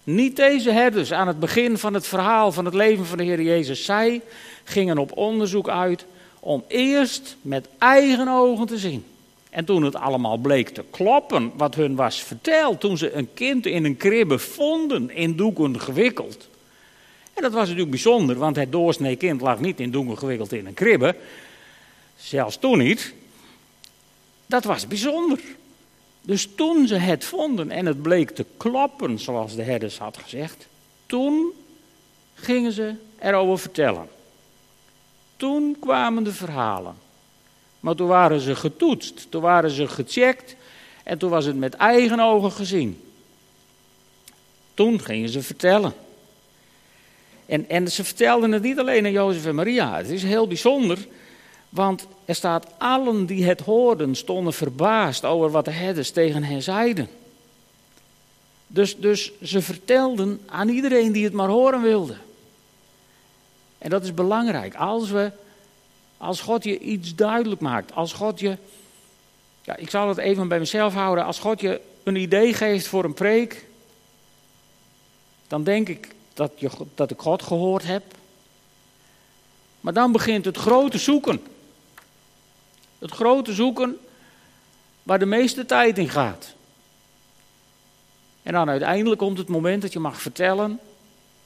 Niet 0.04 0.36
deze 0.36 0.72
herders 0.72 1.12
aan 1.12 1.28
het 1.28 1.40
begin 1.40 1.78
van 1.78 1.94
het 1.94 2.08
verhaal 2.08 2.52
van 2.52 2.66
het 2.66 2.74
leven 2.74 3.06
van 3.06 3.18
de 3.18 3.24
Heer 3.24 3.42
Jezus. 3.42 3.86
Zij 3.86 4.22
gingen 4.64 4.98
op 4.98 5.18
onderzoek 5.18 5.70
uit 5.70 6.06
om 6.40 6.64
eerst 6.68 7.36
met 7.42 7.68
eigen 7.78 8.28
ogen 8.28 8.68
te 8.68 8.78
zien. 8.78 9.06
En 9.50 9.66
toen 9.66 9.84
het 9.84 9.96
allemaal 9.96 10.38
bleek 10.38 10.70
te 10.70 10.84
kloppen 10.92 11.52
wat 11.56 11.76
hun 11.76 11.96
was 11.96 12.24
verteld, 12.24 12.80
toen 12.80 12.98
ze 12.98 13.12
een 13.12 13.30
kind 13.34 13.66
in 13.66 13.86
een 13.86 13.98
kribbe 13.98 14.40
vonden, 14.40 15.10
in 15.10 15.36
doeken 15.36 15.80
gewikkeld. 15.80 16.48
En 17.34 17.42
dat 17.42 17.52
was 17.52 17.62
natuurlijk 17.62 17.90
bijzonder, 17.90 18.36
want 18.38 18.56
het 18.56 18.72
doorsnee 18.72 19.16
kind 19.16 19.42
lag 19.42 19.60
niet 19.60 19.80
in 19.80 19.92
doeken 19.92 20.18
gewikkeld 20.18 20.52
in 20.52 20.66
een 20.66 20.74
kribbe. 20.74 21.16
Zelfs 22.16 22.58
toen 22.58 22.78
niet. 22.78 23.14
Dat 24.46 24.64
was 24.64 24.88
bijzonder. 24.88 25.40
Dus 26.26 26.48
toen 26.56 26.88
ze 26.88 26.96
het 26.96 27.26
vonden 27.26 27.72
en 27.72 27.86
het 27.86 28.02
bleek 28.02 28.30
te 28.30 28.46
kloppen, 28.58 29.20
zoals 29.20 29.56
de 29.56 29.64
herders 29.64 29.98
had 29.98 30.18
gezegd, 30.18 30.68
toen 31.06 31.52
gingen 32.34 32.72
ze 32.72 32.96
erover 33.20 33.60
vertellen. 33.60 34.08
Toen 35.38 35.78
kwamen 35.80 36.24
de 36.24 36.34
verhalen. 36.34 36.96
Maar 37.80 37.96
toen 37.96 38.08
waren 38.08 38.40
ze 38.40 38.56
getoetst, 38.56 39.26
toen 39.32 39.42
waren 39.42 39.70
ze 39.70 39.88
gecheckt 39.88 40.56
en 41.04 41.18
toen 41.18 41.30
was 41.30 41.46
het 41.46 41.58
met 41.58 41.74
eigen 41.74 42.20
ogen 42.20 42.52
gezien. 42.52 43.02
Toen 44.74 45.00
gingen 45.00 45.30
ze 45.30 45.42
vertellen. 45.42 45.94
En, 47.46 47.70
en 47.70 47.92
ze 47.92 48.04
vertelden 48.04 48.52
het 48.52 48.64
niet 48.64 48.80
alleen 48.80 49.06
aan 49.06 49.12
Jozef 49.12 49.46
en 49.46 49.56
Maria. 49.56 49.98
Het 49.98 50.10
is 50.10 50.24
heel 50.24 50.48
bijzonder, 50.48 51.08
want 51.74 52.08
er 52.26 52.36
staat: 52.36 52.68
allen 52.78 53.26
die 53.26 53.46
het 53.46 53.60
hoorden 53.60 54.16
stonden 54.16 54.54
verbaasd 54.54 55.26
over 55.26 55.52
wat 55.52 55.66
de 55.66 55.72
herders 55.72 56.12
tegen 56.12 56.44
hen 56.44 56.62
zeiden. 56.62 57.10
Dus, 58.68 58.98
dus 58.98 59.32
ze 59.42 59.62
vertelden 59.62 60.42
aan 60.46 60.70
iedereen 60.70 61.12
die 61.12 61.24
het 61.24 61.34
maar 61.34 61.50
horen 61.50 61.82
wilde. 61.82 62.16
En 63.78 63.90
dat 63.90 64.04
is 64.04 64.14
belangrijk. 64.14 64.76
Als, 64.76 65.10
we, 65.10 65.32
als 66.18 66.42
God 66.42 66.64
je 66.64 66.80
iets 66.80 67.16
duidelijk 67.16 67.62
maakt, 67.62 67.94
als 67.94 68.14
God 68.14 68.40
je, 68.40 68.58
ja, 69.62 69.76
ik 69.76 69.90
zal 69.90 70.08
het 70.08 70.18
even 70.18 70.48
bij 70.48 70.60
mezelf 70.60 70.94
houden, 70.94 71.26
als 71.26 71.40
God 71.40 71.62
je 71.62 71.82
een 72.04 72.16
idee 72.16 72.54
geeft 72.54 72.88
voor 72.88 73.04
een 73.04 73.14
preek, 73.14 73.66
dan 75.48 75.64
denk 75.64 75.90
ik 75.90 76.16
dat, 76.34 76.52
je, 76.56 76.70
dat 76.96 77.12
ik 77.12 77.20
God 77.20 77.44
gehoord 77.44 77.84
heb. 77.84 78.04
Maar 79.82 79.94
dan 79.94 80.12
begint 80.12 80.46
het 80.46 80.58
grote 80.58 80.98
zoeken. 80.98 81.42
Het 83.04 83.12
grote 83.12 83.54
zoeken 83.54 83.98
waar 85.04 85.20
de 85.20 85.26
meeste 85.26 85.66
tijd 85.66 85.98
in 85.98 86.10
gaat. 86.10 86.54
En 88.44 88.54
dan 88.54 88.70
uiteindelijk 88.70 89.20
komt 89.20 89.38
het 89.38 89.48
moment 89.48 89.82
dat 89.82 89.94
je 89.94 90.00
mag 90.00 90.22
vertellen 90.22 90.80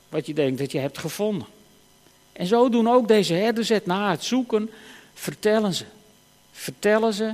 wat 0.10 0.26
je 0.26 0.34
denkt 0.34 0.60
dat 0.60 0.72
je 0.72 0.80
hebt 0.80 0.98
gevonden. 0.98 1.48
En 2.34 2.46
zo 2.46 2.70
doen 2.70 2.90
ook 2.90 3.08
deze 3.08 3.34
herders 3.34 3.72
na 3.84 4.12
het 4.12 4.24
zoeken, 4.24 4.70
vertellen 5.14 5.74
ze. 5.74 5.86
Vertellen 6.52 7.14
ze 7.14 7.34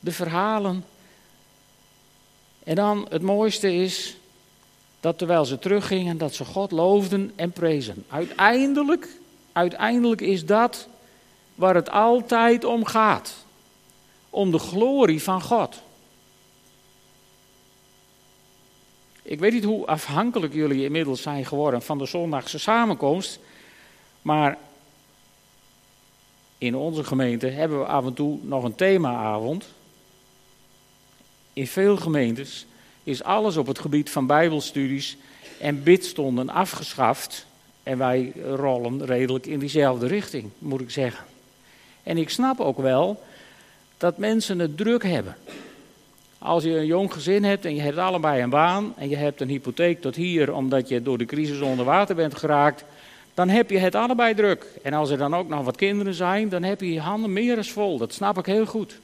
de 0.00 0.12
verhalen. 0.12 0.84
En 2.64 2.74
dan 2.74 3.06
het 3.08 3.22
mooiste 3.22 3.74
is 3.74 4.16
dat 5.00 5.18
terwijl 5.18 5.44
ze 5.44 5.58
teruggingen, 5.58 6.18
dat 6.18 6.34
ze 6.34 6.44
God 6.44 6.70
loofden 6.70 7.32
en 7.34 7.50
prezen. 7.50 8.04
Uiteindelijk, 8.08 9.08
uiteindelijk 9.52 10.20
is 10.20 10.46
dat 10.46 10.88
waar 11.56 11.74
het 11.74 11.90
altijd 11.90 12.64
om 12.64 12.84
gaat. 12.84 13.34
Om 14.30 14.50
de 14.50 14.58
glorie 14.58 15.22
van 15.22 15.42
God. 15.42 15.82
Ik 19.22 19.38
weet 19.38 19.52
niet 19.52 19.64
hoe 19.64 19.86
afhankelijk 19.86 20.52
jullie 20.54 20.84
inmiddels 20.84 21.22
zijn 21.22 21.44
geworden 21.44 21.82
van 21.82 21.98
de 21.98 22.06
zondagse 22.06 22.58
samenkomst. 22.58 23.38
Maar 24.22 24.58
in 26.58 26.76
onze 26.76 27.04
gemeente 27.04 27.46
hebben 27.46 27.78
we 27.78 27.86
af 27.86 28.06
en 28.06 28.14
toe 28.14 28.38
nog 28.42 28.64
een 28.64 28.74
themaavond. 28.74 29.64
In 31.52 31.66
veel 31.66 31.96
gemeentes 31.96 32.66
is 33.02 33.22
alles 33.22 33.56
op 33.56 33.66
het 33.66 33.78
gebied 33.78 34.10
van 34.10 34.26
bijbelstudies 34.26 35.16
en 35.60 35.82
bidstonden 35.82 36.48
afgeschaft. 36.48 37.46
En 37.82 37.98
wij 37.98 38.32
rollen 38.44 39.04
redelijk 39.04 39.46
in 39.46 39.58
diezelfde 39.58 40.06
richting, 40.06 40.50
moet 40.58 40.80
ik 40.80 40.90
zeggen. 40.90 41.24
En 42.06 42.18
ik 42.18 42.30
snap 42.30 42.60
ook 42.60 42.78
wel 42.78 43.22
dat 43.96 44.18
mensen 44.18 44.58
het 44.58 44.76
druk 44.76 45.02
hebben. 45.02 45.36
Als 46.38 46.64
je 46.64 46.70
een 46.70 46.86
jong 46.86 47.12
gezin 47.12 47.44
hebt 47.44 47.64
en 47.64 47.74
je 47.74 47.80
hebt 47.80 47.98
allebei 47.98 48.42
een 48.42 48.50
baan 48.50 48.94
en 48.96 49.08
je 49.08 49.16
hebt 49.16 49.40
een 49.40 49.48
hypotheek 49.48 50.00
tot 50.00 50.14
hier 50.14 50.54
omdat 50.54 50.88
je 50.88 51.02
door 51.02 51.18
de 51.18 51.24
crisis 51.24 51.60
onder 51.60 51.84
water 51.84 52.14
bent 52.14 52.36
geraakt, 52.36 52.84
dan 53.34 53.48
heb 53.48 53.70
je 53.70 53.78
het 53.78 53.94
allebei 53.94 54.34
druk. 54.34 54.66
En 54.82 54.92
als 54.92 55.10
er 55.10 55.18
dan 55.18 55.34
ook 55.34 55.48
nog 55.48 55.64
wat 55.64 55.76
kinderen 55.76 56.14
zijn, 56.14 56.48
dan 56.48 56.62
heb 56.62 56.80
je 56.80 56.92
je 56.92 57.00
handen 57.00 57.32
meer 57.32 57.56
eens 57.56 57.70
vol. 57.70 57.98
Dat 57.98 58.12
snap 58.12 58.38
ik 58.38 58.46
heel 58.46 58.66
goed. 58.66 59.00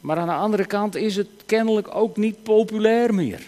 Maar 0.00 0.16
aan 0.16 0.28
de 0.28 0.34
andere 0.34 0.66
kant 0.66 0.94
is 0.94 1.16
het 1.16 1.28
kennelijk 1.46 1.94
ook 1.94 2.16
niet 2.16 2.42
populair 2.42 3.14
meer 3.14 3.42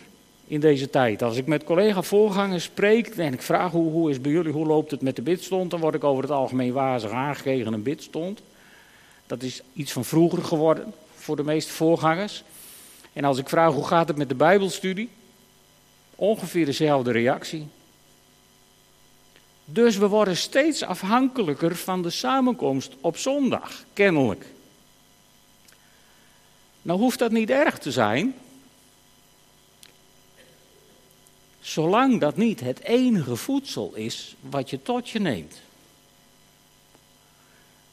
in 0.47 0.61
deze 0.61 0.91
tijd. 0.91 1.23
Als 1.23 1.37
ik 1.37 1.47
met 1.47 1.65
collega-voorgangers 1.65 2.65
spreek 2.65 3.07
en 3.07 3.33
ik 3.33 3.43
vraag 3.43 3.71
hoe, 3.71 3.91
hoe 3.91 4.11
is 4.11 4.21
bij 4.21 4.33
jullie, 4.33 4.53
hoe 4.53 4.67
loopt 4.67 4.91
het 4.91 5.03
met 5.03 5.17
de 5.17 5.23
bidstond, 5.23 5.71
dan 5.71 5.81
word 5.81 5.95
ik 5.95 6.05
over 6.05 6.23
het 6.23 6.33
algemeen 6.33 6.73
wazig 6.73 7.11
aangekregen 7.11 7.73
een 7.73 7.83
bidstond. 7.83 8.41
Dat 9.27 9.43
is 9.43 9.63
iets 9.73 9.93
van 9.93 10.05
vroeger 10.05 10.45
geworden 10.45 10.95
voor 11.15 11.37
de 11.37 11.45
meeste 11.45 11.73
voorgangers. 11.73 12.45
En 13.13 13.25
als 13.25 13.39
ik 13.39 13.49
vraag 13.49 13.73
hoe 13.73 13.87
gaat 13.87 14.09
het 14.09 14.17
met 14.17 14.29
de 14.29 14.35
Bijbelstudie, 14.35 15.09
ongeveer 16.15 16.65
dezelfde 16.65 17.13
reactie. 17.13 17.67
Dus 19.65 19.97
we 19.97 20.09
worden 20.09 20.37
steeds 20.37 20.83
afhankelijker 20.83 21.77
van 21.77 22.03
de 22.03 22.11
samenkomst 22.11 22.93
op 23.01 23.17
zondag, 23.17 23.85
kennelijk. 23.93 24.47
Nou 26.83 26.99
hoeft 26.99 27.19
dat 27.19 27.31
niet 27.31 27.51
erg 27.51 27.79
te 27.79 27.93
zijn, 27.93 28.35
zolang 31.65 32.21
dat 32.21 32.37
niet 32.37 32.61
het 32.61 32.81
enige 32.81 33.37
voedsel 33.37 33.95
is 33.95 34.35
wat 34.41 34.71
je 34.71 34.83
tot 34.83 35.09
je 35.09 35.19
neemt. 35.19 35.61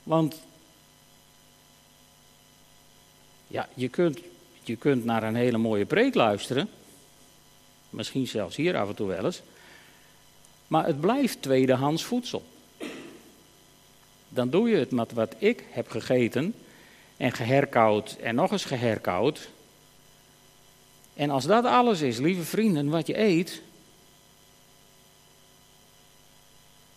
Want 0.03 0.35
ja, 3.47 3.69
je 3.73 3.89
kunt, 3.89 4.19
je 4.63 4.75
kunt 4.75 5.05
naar 5.05 5.23
een 5.23 5.35
hele 5.35 5.57
mooie 5.57 5.85
preek 5.85 6.15
luisteren, 6.15 6.69
misschien 7.89 8.27
zelfs 8.27 8.55
hier 8.55 8.77
af 8.77 8.89
en 8.89 8.95
toe 8.95 9.07
wel 9.07 9.25
eens, 9.25 9.41
maar 10.67 10.85
het 10.85 10.99
blijft 10.99 11.41
tweedehands 11.41 12.03
voedsel. 12.03 12.43
Dan 14.29 14.49
doe 14.49 14.69
je 14.69 14.75
het 14.75 14.91
met 14.91 15.13
wat 15.13 15.35
ik 15.37 15.63
heb 15.69 15.89
gegeten 15.89 16.55
en 17.17 17.31
geherkoud 17.31 18.17
en 18.21 18.35
nog 18.35 18.51
eens 18.51 18.65
geherkoud. 18.65 19.49
En 21.21 21.29
als 21.29 21.45
dat 21.45 21.65
alles 21.65 22.01
is, 22.01 22.17
lieve 22.17 22.43
vrienden, 22.43 22.89
wat 22.89 23.07
je 23.07 23.19
eet, 23.19 23.61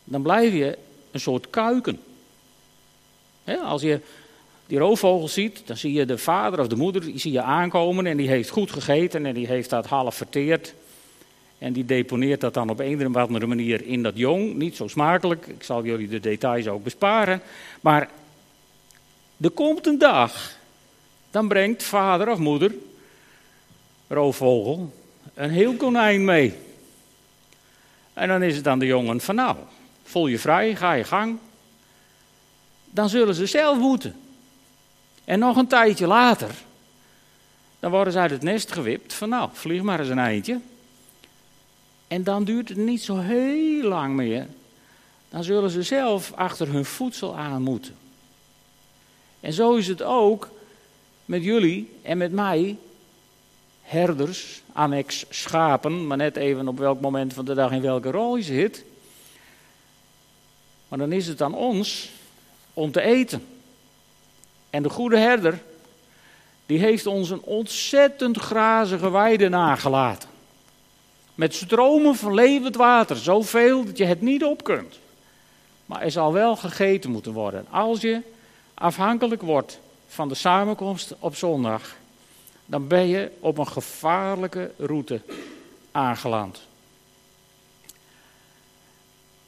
dan 0.04 0.22
blijf 0.22 0.52
je 0.52 0.78
een 1.10 1.20
soort 1.20 1.50
kuiken. 1.50 2.00
als 3.64 3.82
je 3.82 4.00
die 4.66 4.78
roofvogel 4.78 5.28
ziet, 5.28 5.62
dan 5.66 5.76
zie 5.76 5.92
je 5.92 6.04
de 6.04 6.18
vader 6.18 6.60
of 6.60 6.66
de 6.66 6.76
moeder 6.76 7.00
die 7.00 7.18
zie 7.18 7.32
je 7.32 7.42
aankomen 7.42 8.06
en 8.06 8.16
die 8.16 8.28
heeft 8.28 8.48
goed 8.48 8.70
gegeten 8.70 9.26
en 9.26 9.34
die 9.34 9.46
heeft 9.46 9.70
dat 9.70 9.86
half 9.86 10.14
verteerd. 10.14 10.74
En 11.58 11.72
die 11.72 11.84
deponeert 11.84 12.40
dat 12.40 12.54
dan 12.54 12.70
op 12.70 12.80
een 12.80 13.06
of 13.06 13.16
andere 13.16 13.46
manier 13.46 13.86
in 13.86 14.02
dat 14.02 14.16
jong. 14.16 14.54
Niet 14.54 14.76
zo 14.76 14.88
smakelijk, 14.88 15.46
ik 15.46 15.62
zal 15.62 15.84
jullie 15.84 16.08
de 16.08 16.20
details 16.20 16.68
ook 16.68 16.84
besparen. 16.84 17.42
Maar 17.80 18.10
er 19.40 19.50
komt 19.50 19.86
een 19.86 19.98
dag, 19.98 20.56
dan 21.30 21.48
brengt 21.48 21.82
vader 21.82 22.30
of 22.30 22.38
moeder, 22.38 22.74
roofvogel, 24.06 24.94
een 25.34 25.50
heel 25.50 25.74
konijn 25.74 26.24
mee. 26.24 26.54
En 28.12 28.28
dan 28.28 28.42
is 28.42 28.56
het 28.56 28.68
aan 28.68 28.78
de 28.78 28.86
jongen 28.86 29.20
van 29.20 29.34
nou, 29.34 29.56
voel 30.04 30.26
je 30.26 30.38
vrij, 30.38 30.76
ga 30.76 30.92
je 30.92 31.04
gang. 31.04 31.38
Dan 32.84 33.08
zullen 33.08 33.34
ze 33.34 33.46
zelf 33.46 33.78
moeten. 33.78 34.16
En 35.24 35.38
nog 35.38 35.56
een 35.56 35.66
tijdje 35.66 36.06
later, 36.06 36.50
dan 37.80 37.90
worden 37.90 38.12
ze 38.12 38.18
uit 38.18 38.30
het 38.30 38.42
nest 38.42 38.72
gewipt 38.72 39.14
van 39.14 39.28
nou, 39.28 39.50
vlieg 39.52 39.82
maar 39.82 40.00
eens 40.00 40.08
een 40.08 40.18
eindje. 40.18 40.60
En 42.08 42.24
dan 42.24 42.44
duurt 42.44 42.68
het 42.68 42.78
niet 42.78 43.02
zo 43.02 43.18
heel 43.18 43.88
lang 43.88 44.14
meer. 44.14 44.46
Dan 45.28 45.44
zullen 45.44 45.70
ze 45.70 45.82
zelf 45.82 46.32
achter 46.34 46.68
hun 46.68 46.84
voedsel 46.84 47.36
aan 47.36 47.62
moeten. 47.62 47.96
En 49.40 49.52
zo 49.52 49.74
is 49.74 49.86
het 49.86 50.02
ook 50.02 50.50
met 51.24 51.42
jullie 51.42 51.92
en 52.02 52.18
met 52.18 52.32
mij, 52.32 52.76
herders, 53.84 54.62
annex 54.72 55.24
schapen, 55.28 56.06
maar 56.06 56.16
net 56.16 56.36
even 56.36 56.68
op 56.68 56.78
welk 56.78 57.00
moment 57.00 57.32
van 57.34 57.44
de 57.44 57.54
dag 57.54 57.70
in 57.70 57.82
welke 57.82 58.10
rol 58.10 58.36
je 58.36 58.42
zit. 58.42 58.84
Maar 60.88 60.98
dan 60.98 61.12
is 61.12 61.26
het 61.26 61.42
aan 61.42 61.54
ons 61.54 62.10
om 62.74 62.92
te 62.92 63.00
eten. 63.00 63.46
En 64.70 64.82
de 64.82 64.88
goede 64.88 65.18
herder, 65.18 65.62
die 66.66 66.78
heeft 66.78 67.06
ons 67.06 67.30
een 67.30 67.42
ontzettend 67.42 68.38
grazige 68.38 69.10
weide 69.10 69.48
nagelaten. 69.48 70.28
Met 71.34 71.54
stromen 71.54 72.14
van 72.14 72.34
levend 72.34 72.76
water, 72.76 73.16
zoveel 73.16 73.84
dat 73.84 73.98
je 73.98 74.04
het 74.04 74.20
niet 74.20 74.44
op 74.44 74.64
kunt. 74.64 74.98
Maar 75.86 76.02
er 76.02 76.10
zal 76.10 76.32
wel 76.32 76.56
gegeten 76.56 77.10
moeten 77.10 77.32
worden. 77.32 77.66
Als 77.70 78.00
je 78.00 78.20
afhankelijk 78.74 79.42
wordt 79.42 79.78
van 80.06 80.28
de 80.28 80.34
samenkomst 80.34 81.14
op 81.18 81.36
zondag, 81.36 81.96
dan 82.66 82.88
ben 82.88 83.06
je 83.06 83.30
op 83.40 83.58
een 83.58 83.68
gevaarlijke 83.68 84.70
route 84.78 85.20
aangeland. 85.92 86.62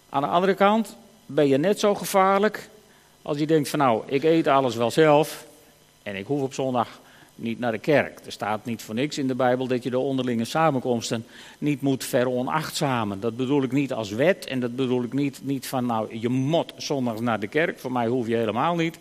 Aan 0.09 0.23
de 0.23 0.29
andere 0.29 0.55
kant 0.55 0.97
ben 1.27 1.49
je 1.49 1.57
net 1.57 1.81
zo 1.81 1.95
gevaarlijk 1.95 2.69
als 3.23 3.39
je 3.39 3.47
denkt 3.47 3.69
van 3.69 3.79
nou, 3.79 4.03
ik 4.07 4.23
eet 4.23 4.47
alles 4.47 4.77
wel 4.77 4.91
zelf 4.91 5.47
en 6.03 6.17
ik 6.17 6.27
hoef 6.27 6.43
op 6.43 6.55
zondag 6.55 7.01
niet 7.35 7.59
naar 7.59 7.73
de 7.73 7.79
kerk. 7.79 8.21
Er 8.25 8.33
staat 8.33 8.65
niet 8.65 8.83
voor 8.83 8.95
niks 8.95 9.19
in 9.19 9.27
de 9.27 9.35
Bijbel 9.35 9.67
dat 9.67 9.83
je 9.83 9.91
de 9.91 9.99
onderlinge 9.99 10.45
samenkomsten 10.45 11.27
niet 11.59 11.81
moet 11.81 12.05
veronachtzamen. 12.05 13.21
Dat 13.21 13.37
bedoel 13.37 13.63
ik 13.63 13.73
niet 13.73 13.93
als 13.93 14.11
wet 14.11 14.47
en 14.47 14.61
dat 14.61 14.77
bedoel 14.77 15.03
ik 15.03 15.13
niet, 15.13 15.41
niet 15.43 15.67
van 15.67 15.87
nou, 15.87 16.19
je 16.19 16.29
moet 16.29 16.73
zondags 16.77 17.21
naar 17.21 17.41
de 17.41 17.47
kerk. 17.47 17.79
Voor 17.79 17.93
mij 17.93 18.07
hoef 18.07 18.27
je 18.27 18.37
helemaal 18.37 18.75
niet. 18.75 18.99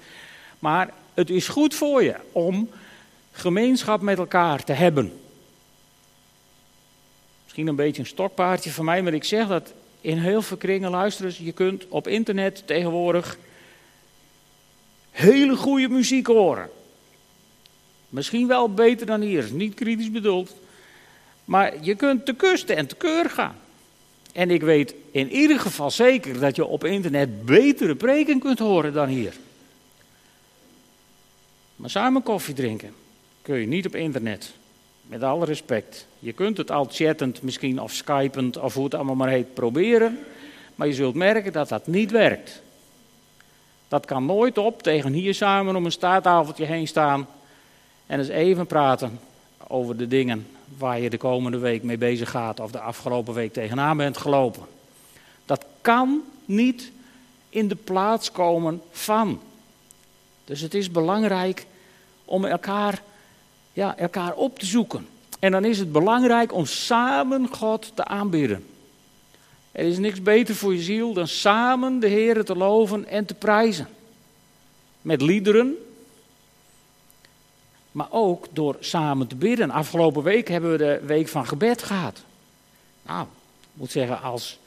Maar 0.59 0.89
het 1.13 1.29
is 1.29 1.47
goed 1.47 1.73
voor 1.73 2.03
je 2.03 2.15
om 2.31 2.69
gemeenschap 3.35 4.01
met 4.01 4.17
elkaar 4.17 4.63
te 4.63 4.73
hebben. 4.73 5.19
Misschien 7.43 7.67
een 7.67 7.75
beetje 7.75 8.01
een 8.01 8.07
stokpaardje 8.07 8.71
van 8.71 8.85
mij, 8.85 9.01
maar 9.01 9.13
ik 9.13 9.23
zeg 9.23 9.47
dat 9.47 9.73
in 10.01 10.17
heel 10.17 10.41
veel 10.41 10.57
kringen, 10.57 10.91
luisteren. 10.91 11.33
je 11.39 11.51
kunt 11.51 11.85
op 11.87 12.07
internet 12.07 12.67
tegenwoordig 12.67 13.37
hele 15.11 15.55
goede 15.55 15.89
muziek 15.89 16.27
horen. 16.27 16.69
Misschien 18.09 18.47
wel 18.47 18.73
beter 18.73 19.05
dan 19.05 19.21
hier, 19.21 19.51
niet 19.51 19.73
kritisch 19.73 20.11
bedoeld. 20.11 20.55
Maar 21.45 21.73
je 21.83 21.95
kunt 21.95 22.25
te 22.25 22.33
kusten 22.33 22.75
en 22.75 22.87
te 22.87 22.95
keur 22.95 23.29
gaan. 23.29 23.55
En 24.33 24.51
ik 24.51 24.61
weet 24.61 24.93
in 25.11 25.31
ieder 25.31 25.59
geval 25.59 25.91
zeker 25.91 26.39
dat 26.39 26.55
je 26.55 26.65
op 26.65 26.83
internet 26.83 27.45
betere 27.45 27.95
preken 27.95 28.39
kunt 28.39 28.59
horen 28.59 28.93
dan 28.93 29.07
hier. 29.07 29.33
Maar 31.75 31.89
samen 31.89 32.23
koffie 32.23 32.53
drinken 32.53 33.03
kun 33.45 33.59
je 33.59 33.67
niet 33.67 33.85
op 33.85 33.95
internet. 33.95 34.53
Met 35.01 35.23
alle 35.23 35.45
respect. 35.45 36.07
Je 36.19 36.33
kunt 36.33 36.57
het 36.57 36.71
al 36.71 36.87
chattend 36.91 37.41
misschien 37.41 37.81
of 37.81 37.91
skypend 37.91 38.57
of 38.57 38.73
hoe 38.73 38.83
het 38.83 38.93
allemaal 38.93 39.15
maar 39.15 39.29
heet 39.29 39.53
proberen. 39.53 40.19
Maar 40.75 40.87
je 40.87 40.93
zult 40.93 41.15
merken 41.15 41.53
dat 41.53 41.69
dat 41.69 41.87
niet 41.87 42.11
werkt. 42.11 42.61
Dat 43.87 44.05
kan 44.05 44.25
nooit 44.25 44.57
op 44.57 44.83
tegen 44.83 45.13
hier 45.13 45.33
samen 45.33 45.75
om 45.75 45.85
een 45.85 45.91
staattafeltje 45.91 46.65
heen 46.65 46.87
staan 46.87 47.27
en 48.05 48.19
eens 48.19 48.27
even 48.27 48.67
praten 48.67 49.19
over 49.67 49.97
de 49.97 50.07
dingen 50.07 50.47
waar 50.77 50.99
je 50.99 51.09
de 51.09 51.17
komende 51.17 51.57
week 51.57 51.83
mee 51.83 51.97
bezig 51.97 52.29
gaat 52.29 52.59
of 52.59 52.71
de 52.71 52.79
afgelopen 52.79 53.33
week 53.33 53.53
tegenaan 53.53 53.97
bent 53.97 54.17
gelopen. 54.17 54.63
Dat 55.45 55.65
kan 55.81 56.21
niet 56.45 56.91
in 57.49 57.67
de 57.67 57.75
plaats 57.75 58.31
komen 58.31 58.81
van. 58.91 59.39
Dus 60.45 60.61
het 60.61 60.73
is 60.73 60.91
belangrijk 60.91 61.65
om 62.25 62.45
elkaar, 62.45 63.01
ja, 63.75 63.97
elkaar 63.97 64.33
op 64.33 64.59
te 64.59 64.65
zoeken. 64.65 65.07
En 65.39 65.51
dan 65.51 65.65
is 65.65 65.79
het 65.79 65.91
belangrijk 65.91 66.53
om 66.53 66.65
samen 66.65 67.47
God 67.47 67.91
te 67.93 68.05
aanbidden. 68.05 68.65
Er 69.71 69.85
is 69.85 69.97
niks 69.97 70.21
beter 70.21 70.55
voor 70.55 70.73
je 70.73 70.81
ziel 70.81 71.13
dan 71.13 71.27
samen 71.27 71.99
de 71.99 72.07
Heer 72.07 72.43
te 72.43 72.55
loven 72.55 73.05
en 73.07 73.25
te 73.25 73.33
prijzen. 73.33 73.87
Met 75.01 75.21
liederen, 75.21 75.75
maar 77.91 78.07
ook 78.09 78.47
door 78.51 78.77
samen 78.79 79.27
te 79.27 79.35
bidden. 79.35 79.71
Afgelopen 79.71 80.23
week 80.23 80.47
hebben 80.47 80.71
we 80.71 80.77
de 80.77 81.01
week 81.05 81.27
van 81.27 81.47
gebed 81.47 81.83
gehad. 81.83 82.21
Nou, 83.01 83.21
ik 83.21 83.27
moet 83.73 83.91
zeggen, 83.91 84.21
als, 84.21 84.59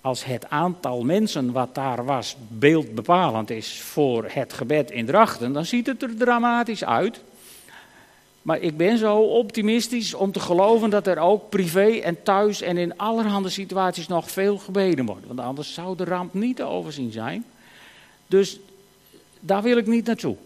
als 0.00 0.24
het 0.24 0.50
aantal 0.50 1.04
mensen 1.04 1.52
wat 1.52 1.74
daar 1.74 2.04
was 2.04 2.36
beeldbepalend 2.48 3.50
is 3.50 3.80
voor 3.80 4.24
het 4.28 4.52
gebed 4.52 4.90
in 4.90 5.06
Drachten, 5.06 5.52
dan 5.52 5.64
ziet 5.64 5.86
het 5.86 6.02
er 6.02 6.16
dramatisch 6.16 6.84
uit. 6.84 7.20
Maar 8.46 8.60
ik 8.60 8.76
ben 8.76 8.98
zo 8.98 9.16
optimistisch 9.18 10.14
om 10.14 10.32
te 10.32 10.40
geloven 10.40 10.90
dat 10.90 11.06
er 11.06 11.18
ook 11.18 11.48
privé 11.48 11.86
en 11.86 12.22
thuis 12.22 12.60
en 12.60 12.76
in 12.76 12.98
allerhande 12.98 13.48
situaties 13.48 14.08
nog 14.08 14.30
veel 14.30 14.58
gebeden 14.58 15.06
wordt. 15.06 15.26
Want 15.26 15.40
anders 15.40 15.74
zou 15.74 15.96
de 15.96 16.04
ramp 16.04 16.34
niet 16.34 16.56
te 16.56 16.62
overzien 16.62 17.12
zijn. 17.12 17.44
Dus 18.26 18.58
daar 19.40 19.62
wil 19.62 19.76
ik 19.76 19.86
niet 19.86 20.06
naartoe. 20.06 20.36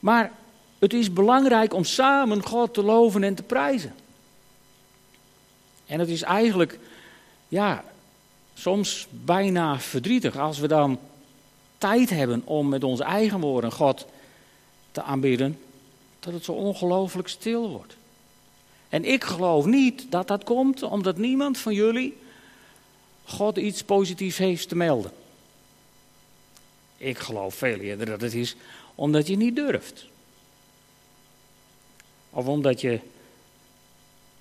Maar 0.00 0.32
het 0.78 0.94
is 0.94 1.12
belangrijk 1.12 1.74
om 1.74 1.84
samen 1.84 2.42
God 2.42 2.74
te 2.74 2.82
loven 2.82 3.22
en 3.22 3.34
te 3.34 3.42
prijzen. 3.42 3.94
En 5.86 6.00
het 6.00 6.08
is 6.08 6.22
eigenlijk, 6.22 6.78
ja, 7.48 7.84
soms 8.54 9.06
bijna 9.10 9.78
verdrietig 9.80 10.36
als 10.38 10.58
we 10.58 10.68
dan 10.68 10.98
tijd 11.78 12.10
hebben 12.10 12.42
om 12.44 12.68
met 12.68 12.84
onze 12.84 13.04
eigen 13.04 13.40
woorden 13.40 13.72
God 13.72 14.06
te 14.92 15.02
aanbidden, 15.02 15.58
dat 16.26 16.34
het 16.34 16.44
zo 16.44 16.52
ongelooflijk 16.52 17.28
stil 17.28 17.70
wordt. 17.70 17.96
En 18.88 19.04
ik 19.04 19.24
geloof 19.24 19.64
niet 19.64 20.06
dat 20.10 20.28
dat 20.28 20.44
komt 20.44 20.82
omdat 20.82 21.16
niemand 21.16 21.58
van 21.58 21.74
jullie 21.74 22.16
God 23.24 23.56
iets 23.56 23.82
positiefs 23.82 24.38
heeft 24.38 24.68
te 24.68 24.76
melden. 24.76 25.10
Ik 26.96 27.18
geloof 27.18 27.54
veel 27.54 27.78
eerder 27.78 28.06
dat 28.06 28.20
het 28.20 28.34
is 28.34 28.56
omdat 28.94 29.26
je 29.26 29.36
niet 29.36 29.56
durft. 29.56 30.06
Of 32.30 32.46
omdat 32.46 32.80
je 32.80 33.00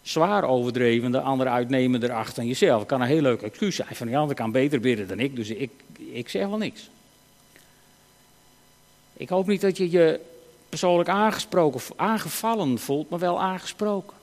zwaar 0.01 0.43
overdreven 0.43 1.11
de 1.11 1.21
andere 1.21 1.49
uitnemen 1.49 2.03
erachter 2.03 2.35
dan 2.35 2.47
jezelf. 2.47 2.79
Dat 2.79 2.87
kan 2.87 3.01
een 3.01 3.07
heel 3.07 3.21
leuk 3.21 3.41
excuus 3.41 3.75
zijn. 3.75 3.95
Van 3.95 4.07
die 4.07 4.17
andere 4.17 4.39
kan 4.39 4.51
beter 4.51 4.79
bidden 4.79 5.07
dan 5.07 5.19
ik, 5.19 5.35
dus 5.35 5.49
ik, 5.49 5.71
ik 5.97 6.29
zeg 6.29 6.47
wel 6.47 6.57
niks. 6.57 6.89
Ik 9.13 9.29
hoop 9.29 9.47
niet 9.47 9.61
dat 9.61 9.77
je 9.77 9.91
je 9.91 10.19
persoonlijk 10.79 11.09
aangesproken 11.09 11.75
of 11.75 11.91
aangevallen 11.95 12.79
voelt, 12.79 13.09
maar 13.09 13.19
wel 13.19 13.41
aangesproken. 13.41 14.17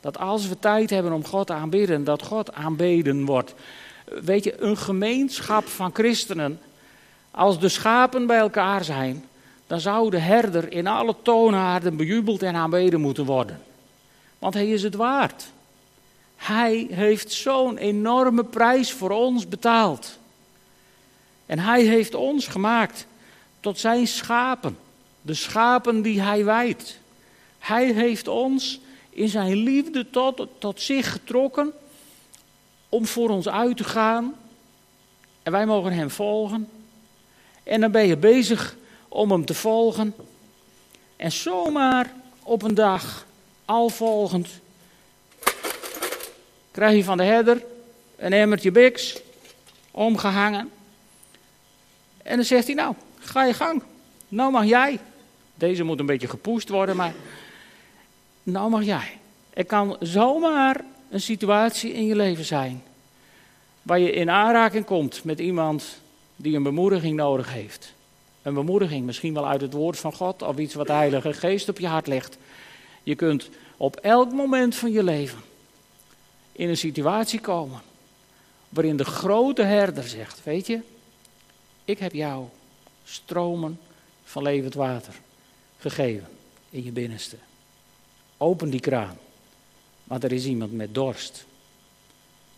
Dat 0.00 0.18
als 0.18 0.48
we 0.48 0.58
tijd 0.58 0.90
hebben 0.90 1.12
om 1.12 1.24
God 1.24 1.46
te 1.46 1.52
aanbidden, 1.52 2.04
dat 2.04 2.22
God 2.22 2.54
aanbeden 2.54 3.24
wordt. 3.24 3.54
Weet 4.04 4.44
je, 4.44 4.62
een 4.62 4.76
gemeenschap 4.76 5.66
van 5.66 5.90
christenen, 5.92 6.60
als 7.30 7.60
de 7.60 7.68
schapen 7.68 8.26
bij 8.26 8.38
elkaar 8.38 8.84
zijn, 8.84 9.24
dan 9.66 9.80
zou 9.80 10.10
de 10.10 10.18
herder 10.18 10.72
in 10.72 10.86
alle 10.86 11.14
toonaarden 11.22 11.96
bejubeld 11.96 12.42
en 12.42 12.54
aanbeden 12.54 13.00
moeten 13.00 13.24
worden. 13.24 13.62
Want 14.38 14.54
hij 14.54 14.68
is 14.68 14.82
het 14.82 14.94
waard. 14.94 15.50
Hij 16.36 16.86
heeft 16.90 17.32
zo'n 17.32 17.76
enorme 17.76 18.44
prijs 18.44 18.92
voor 18.92 19.10
ons 19.10 19.48
betaald. 19.48 20.18
En 21.46 21.58
hij 21.58 21.82
heeft 21.82 22.14
ons 22.14 22.46
gemaakt 22.46 23.06
tot 23.60 23.78
zijn 23.78 24.06
schapen. 24.06 24.78
De 25.28 25.34
schapen 25.34 26.02
die 26.02 26.20
hij 26.20 26.44
wijdt. 26.44 26.98
Hij 27.58 27.92
heeft 27.92 28.28
ons 28.28 28.80
in 29.10 29.28
zijn 29.28 29.56
liefde 29.56 30.10
tot, 30.10 30.46
tot 30.58 30.80
zich 30.80 31.12
getrokken 31.12 31.72
om 32.88 33.06
voor 33.06 33.28
ons 33.28 33.48
uit 33.48 33.76
te 33.76 33.84
gaan 33.84 34.34
En 35.42 35.52
wij 35.52 35.66
mogen 35.66 35.92
hem 35.92 36.10
volgen. 36.10 36.68
En 37.62 37.80
dan 37.80 37.90
ben 37.90 38.06
je 38.06 38.16
bezig 38.16 38.76
om 39.08 39.30
hem 39.30 39.44
te 39.44 39.54
volgen. 39.54 40.14
En 41.16 41.32
zomaar 41.32 42.12
op 42.42 42.62
een 42.62 42.74
dag, 42.74 43.26
al 43.64 43.88
volgend, 43.88 44.48
krijg 46.70 46.96
je 46.96 47.04
van 47.04 47.16
de 47.16 47.24
herder 47.24 47.64
een 48.16 48.32
emmertje 48.32 48.70
biks 48.70 49.20
omgehangen. 49.90 50.70
En 52.22 52.36
dan 52.36 52.44
zegt 52.44 52.66
hij, 52.66 52.74
nou, 52.74 52.94
ga 53.18 53.44
je 53.44 53.54
gang. 53.54 53.82
Nou 54.28 54.50
mag 54.50 54.64
jij. 54.64 55.00
Deze 55.58 55.84
moet 55.84 55.98
een 55.98 56.06
beetje 56.06 56.28
gepoest 56.28 56.68
worden, 56.68 56.96
maar 56.96 57.14
nou 58.42 58.70
mag 58.70 58.84
jij. 58.84 59.18
Er 59.50 59.64
kan 59.64 59.96
zomaar 60.00 60.84
een 61.10 61.20
situatie 61.20 61.92
in 61.92 62.06
je 62.06 62.16
leven 62.16 62.44
zijn 62.44 62.82
waar 63.82 63.98
je 63.98 64.12
in 64.12 64.30
aanraking 64.30 64.84
komt 64.84 65.24
met 65.24 65.38
iemand 65.38 66.00
die 66.36 66.56
een 66.56 66.62
bemoediging 66.62 67.16
nodig 67.16 67.52
heeft. 67.52 67.94
Een 68.42 68.54
bemoediging, 68.54 69.06
misschien 69.06 69.34
wel 69.34 69.48
uit 69.48 69.60
het 69.60 69.72
woord 69.72 69.98
van 69.98 70.12
God 70.12 70.42
of 70.42 70.58
iets 70.58 70.74
wat 70.74 70.86
de 70.86 70.92
Heilige 70.92 71.32
Geest 71.32 71.68
op 71.68 71.78
je 71.78 71.86
hart 71.86 72.06
legt. 72.06 72.38
Je 73.02 73.14
kunt 73.14 73.48
op 73.76 73.96
elk 73.96 74.32
moment 74.32 74.74
van 74.74 74.92
je 74.92 75.02
leven 75.02 75.38
in 76.52 76.68
een 76.68 76.76
situatie 76.76 77.40
komen 77.40 77.80
waarin 78.68 78.96
de 78.96 79.04
grote 79.04 79.62
herder 79.62 80.08
zegt: 80.08 80.44
Weet 80.44 80.66
je, 80.66 80.80
ik 81.84 81.98
heb 81.98 82.12
jou 82.12 82.44
stromen 83.04 83.80
van 84.24 84.42
levend 84.42 84.74
water 84.74 85.14
gegeven 85.78 86.28
in 86.70 86.84
je 86.84 86.92
binnenste. 86.92 87.36
Open 88.36 88.70
die 88.70 88.80
kraan, 88.80 89.18
want 90.04 90.24
er 90.24 90.32
is 90.32 90.44
iemand 90.44 90.72
met 90.72 90.94
dorst. 90.94 91.46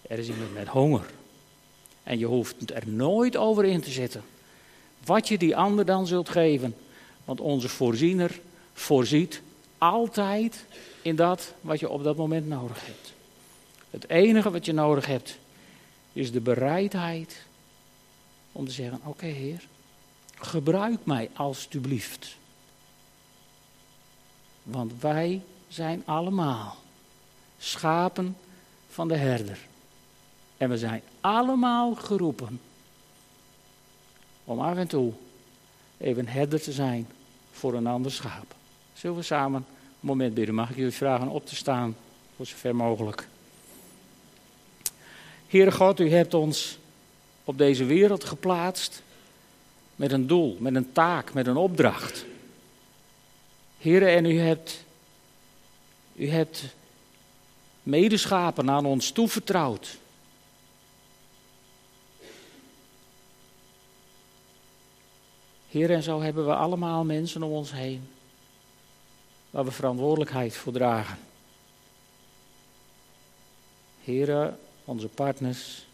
Er 0.02 0.18
is 0.18 0.28
iemand 0.28 0.54
met 0.54 0.68
honger. 0.68 1.10
En 2.02 2.18
je 2.18 2.26
hoeft 2.26 2.70
er 2.70 2.88
nooit 2.88 3.36
over 3.36 3.64
in 3.64 3.80
te 3.80 3.90
zetten 3.90 4.22
wat 5.04 5.28
je 5.28 5.38
die 5.38 5.56
ander 5.56 5.84
dan 5.84 6.06
zult 6.06 6.28
geven. 6.28 6.74
Want 7.24 7.40
onze 7.40 7.68
voorziener 7.68 8.40
voorziet 8.72 9.42
altijd 9.78 10.64
in 11.02 11.16
dat 11.16 11.54
wat 11.60 11.80
je 11.80 11.88
op 11.88 12.04
dat 12.04 12.16
moment 12.16 12.48
nodig 12.48 12.86
hebt. 12.86 13.12
Het 13.90 14.08
enige 14.08 14.50
wat 14.50 14.64
je 14.64 14.72
nodig 14.72 15.06
hebt 15.06 15.38
is 16.12 16.32
de 16.32 16.40
bereidheid 16.40 17.46
om 18.52 18.66
te 18.66 18.72
zeggen: 18.72 19.00
Oké, 19.04 19.26
Heer, 19.26 19.68
gebruik 20.34 21.04
mij 21.04 21.30
alstublieft. 21.34 22.36
Want 24.70 24.92
wij 25.00 25.42
zijn 25.68 26.02
allemaal 26.06 26.76
schapen 27.58 28.36
van 28.88 29.08
de 29.08 29.16
herder. 29.16 29.58
En 30.56 30.68
we 30.68 30.78
zijn 30.78 31.02
allemaal 31.20 31.94
geroepen 31.94 32.60
om 34.44 34.60
af 34.60 34.76
en 34.76 34.86
toe 34.86 35.12
even 35.96 36.26
herder 36.26 36.62
te 36.62 36.72
zijn 36.72 37.08
voor 37.52 37.74
een 37.74 37.86
ander 37.86 38.12
schaap. 38.12 38.54
Zullen 38.92 39.16
we 39.16 39.22
samen 39.22 39.64
een 39.68 39.96
moment 40.00 40.34
bidden? 40.34 40.54
Mag 40.54 40.70
ik 40.70 40.76
jullie 40.76 40.92
vragen 40.92 41.28
op 41.28 41.46
te 41.46 41.56
staan, 41.56 41.96
voor 42.36 42.46
zover 42.46 42.76
mogelijk. 42.76 43.28
Heere 45.46 45.72
God, 45.72 46.00
u 46.00 46.10
hebt 46.10 46.34
ons 46.34 46.78
op 47.44 47.58
deze 47.58 47.84
wereld 47.84 48.24
geplaatst 48.24 49.02
met 49.96 50.12
een 50.12 50.26
doel, 50.26 50.56
met 50.60 50.74
een 50.74 50.92
taak, 50.92 51.32
met 51.32 51.46
een 51.46 51.56
opdracht. 51.56 52.24
Heere, 53.80 54.06
en 54.06 54.24
u 54.24 54.38
hebt, 54.38 54.84
u 56.14 56.28
hebt 56.28 56.64
medeschapen 57.82 58.70
aan 58.70 58.86
ons 58.86 59.10
toevertrouwd. 59.10 59.98
Heer, 65.68 65.90
en 65.90 66.02
zo 66.02 66.20
hebben 66.20 66.46
we 66.46 66.54
allemaal 66.54 67.04
mensen 67.04 67.42
om 67.42 67.52
ons 67.52 67.72
heen 67.72 68.08
waar 69.50 69.64
we 69.64 69.70
verantwoordelijkheid 69.70 70.56
voor 70.56 70.72
dragen. 70.72 71.18
Heren, 74.02 74.58
onze 74.84 75.08
partners, 75.08 75.86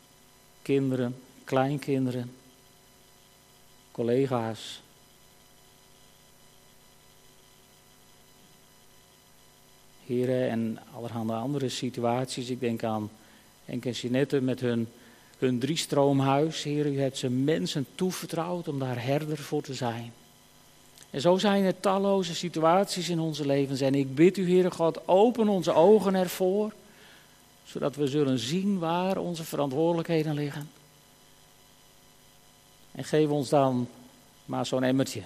kinderen, 0.63 1.23
kleinkinderen, 1.45 2.37
collega's. 3.93 4.81
Heren, 10.07 10.51
en 10.51 10.79
allerhande 10.95 11.33
andere 11.33 11.69
situaties. 11.69 12.51
Ik 12.51 12.61
denk 12.61 12.85
aan 12.85 13.11
Henk 13.65 13.85
en 13.85 13.93
Jeanette 13.93 14.41
met 14.41 14.61
hun 14.61 14.89
hun 15.39 15.59
driestroomhuis. 15.59 16.63
Heer, 16.63 16.87
u 16.87 17.01
hebt 17.01 17.19
ze 17.19 17.31
mensen 17.31 17.87
toevertrouwd 17.95 18.69
om 18.69 18.79
daar 18.79 19.03
herder 19.05 19.39
voor 19.39 19.63
te 19.63 19.75
zijn. 19.75 20.13
En 21.11 21.21
zo 21.21 21.39
zijn 21.39 21.65
er 21.65 21.81
talloze 21.81 22.35
situaties 22.35 23.09
in 23.09 23.21
onze 23.21 23.47
levens. 23.47 23.81
En 23.81 23.95
ik 23.95 24.15
bid 24.15 24.37
u, 24.37 24.51
Heere 24.51 24.71
God, 24.71 25.09
open 25.09 25.49
onze 25.49 25.73
ogen 25.73 26.15
ervoor, 26.15 26.73
zodat 27.65 27.97
we 27.97 28.07
zullen 28.07 28.39
zien 28.39 28.79
waar 28.79 29.17
onze 29.17 29.45
verantwoordelijkheden 29.45 30.35
liggen. 30.35 30.71
En 32.93 33.05
geef 33.05 33.29
ons 33.29 33.49
dan 33.49 33.89
maar 34.45 34.67
zo'n 34.67 34.83
emmertje. 34.83 35.23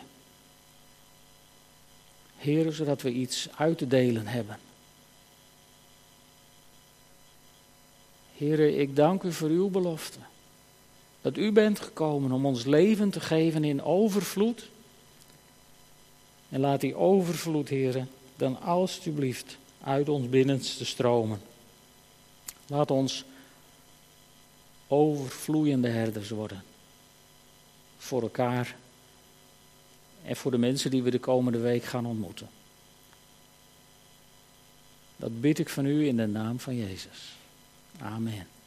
Heer, 2.36 2.72
zodat 2.72 3.02
we 3.02 3.12
iets 3.12 3.48
uit 3.56 3.78
te 3.78 3.86
delen 3.86 4.26
hebben. 4.26 4.58
Heren, 8.40 8.78
ik 8.78 8.96
dank 8.96 9.22
u 9.22 9.32
voor 9.32 9.48
uw 9.48 9.68
belofte. 9.68 10.18
Dat 11.20 11.36
u 11.36 11.52
bent 11.52 11.80
gekomen 11.80 12.32
om 12.32 12.46
ons 12.46 12.64
leven 12.64 13.10
te 13.10 13.20
geven 13.20 13.64
in 13.64 13.82
overvloed. 13.82 14.68
En 16.48 16.60
laat 16.60 16.80
die 16.80 16.94
overvloed, 16.94 17.68
heren, 17.68 18.08
dan 18.36 18.60
alstublieft 18.60 19.56
uit 19.82 20.08
ons 20.08 20.28
binnenste 20.28 20.84
stromen. 20.84 21.40
Laat 22.66 22.90
ons 22.90 23.24
overvloeiende 24.88 25.88
herders 25.88 26.30
worden. 26.30 26.62
Voor 27.98 28.22
elkaar 28.22 28.76
en 30.24 30.36
voor 30.36 30.50
de 30.50 30.58
mensen 30.58 30.90
die 30.90 31.02
we 31.02 31.10
de 31.10 31.18
komende 31.18 31.58
week 31.58 31.84
gaan 31.84 32.06
ontmoeten. 32.06 32.48
Dat 35.16 35.40
bid 35.40 35.58
ik 35.58 35.68
van 35.68 35.86
u 35.86 36.06
in 36.06 36.16
de 36.16 36.26
naam 36.26 36.60
van 36.60 36.76
Jezus. 36.76 37.38
Amen. 38.02 38.59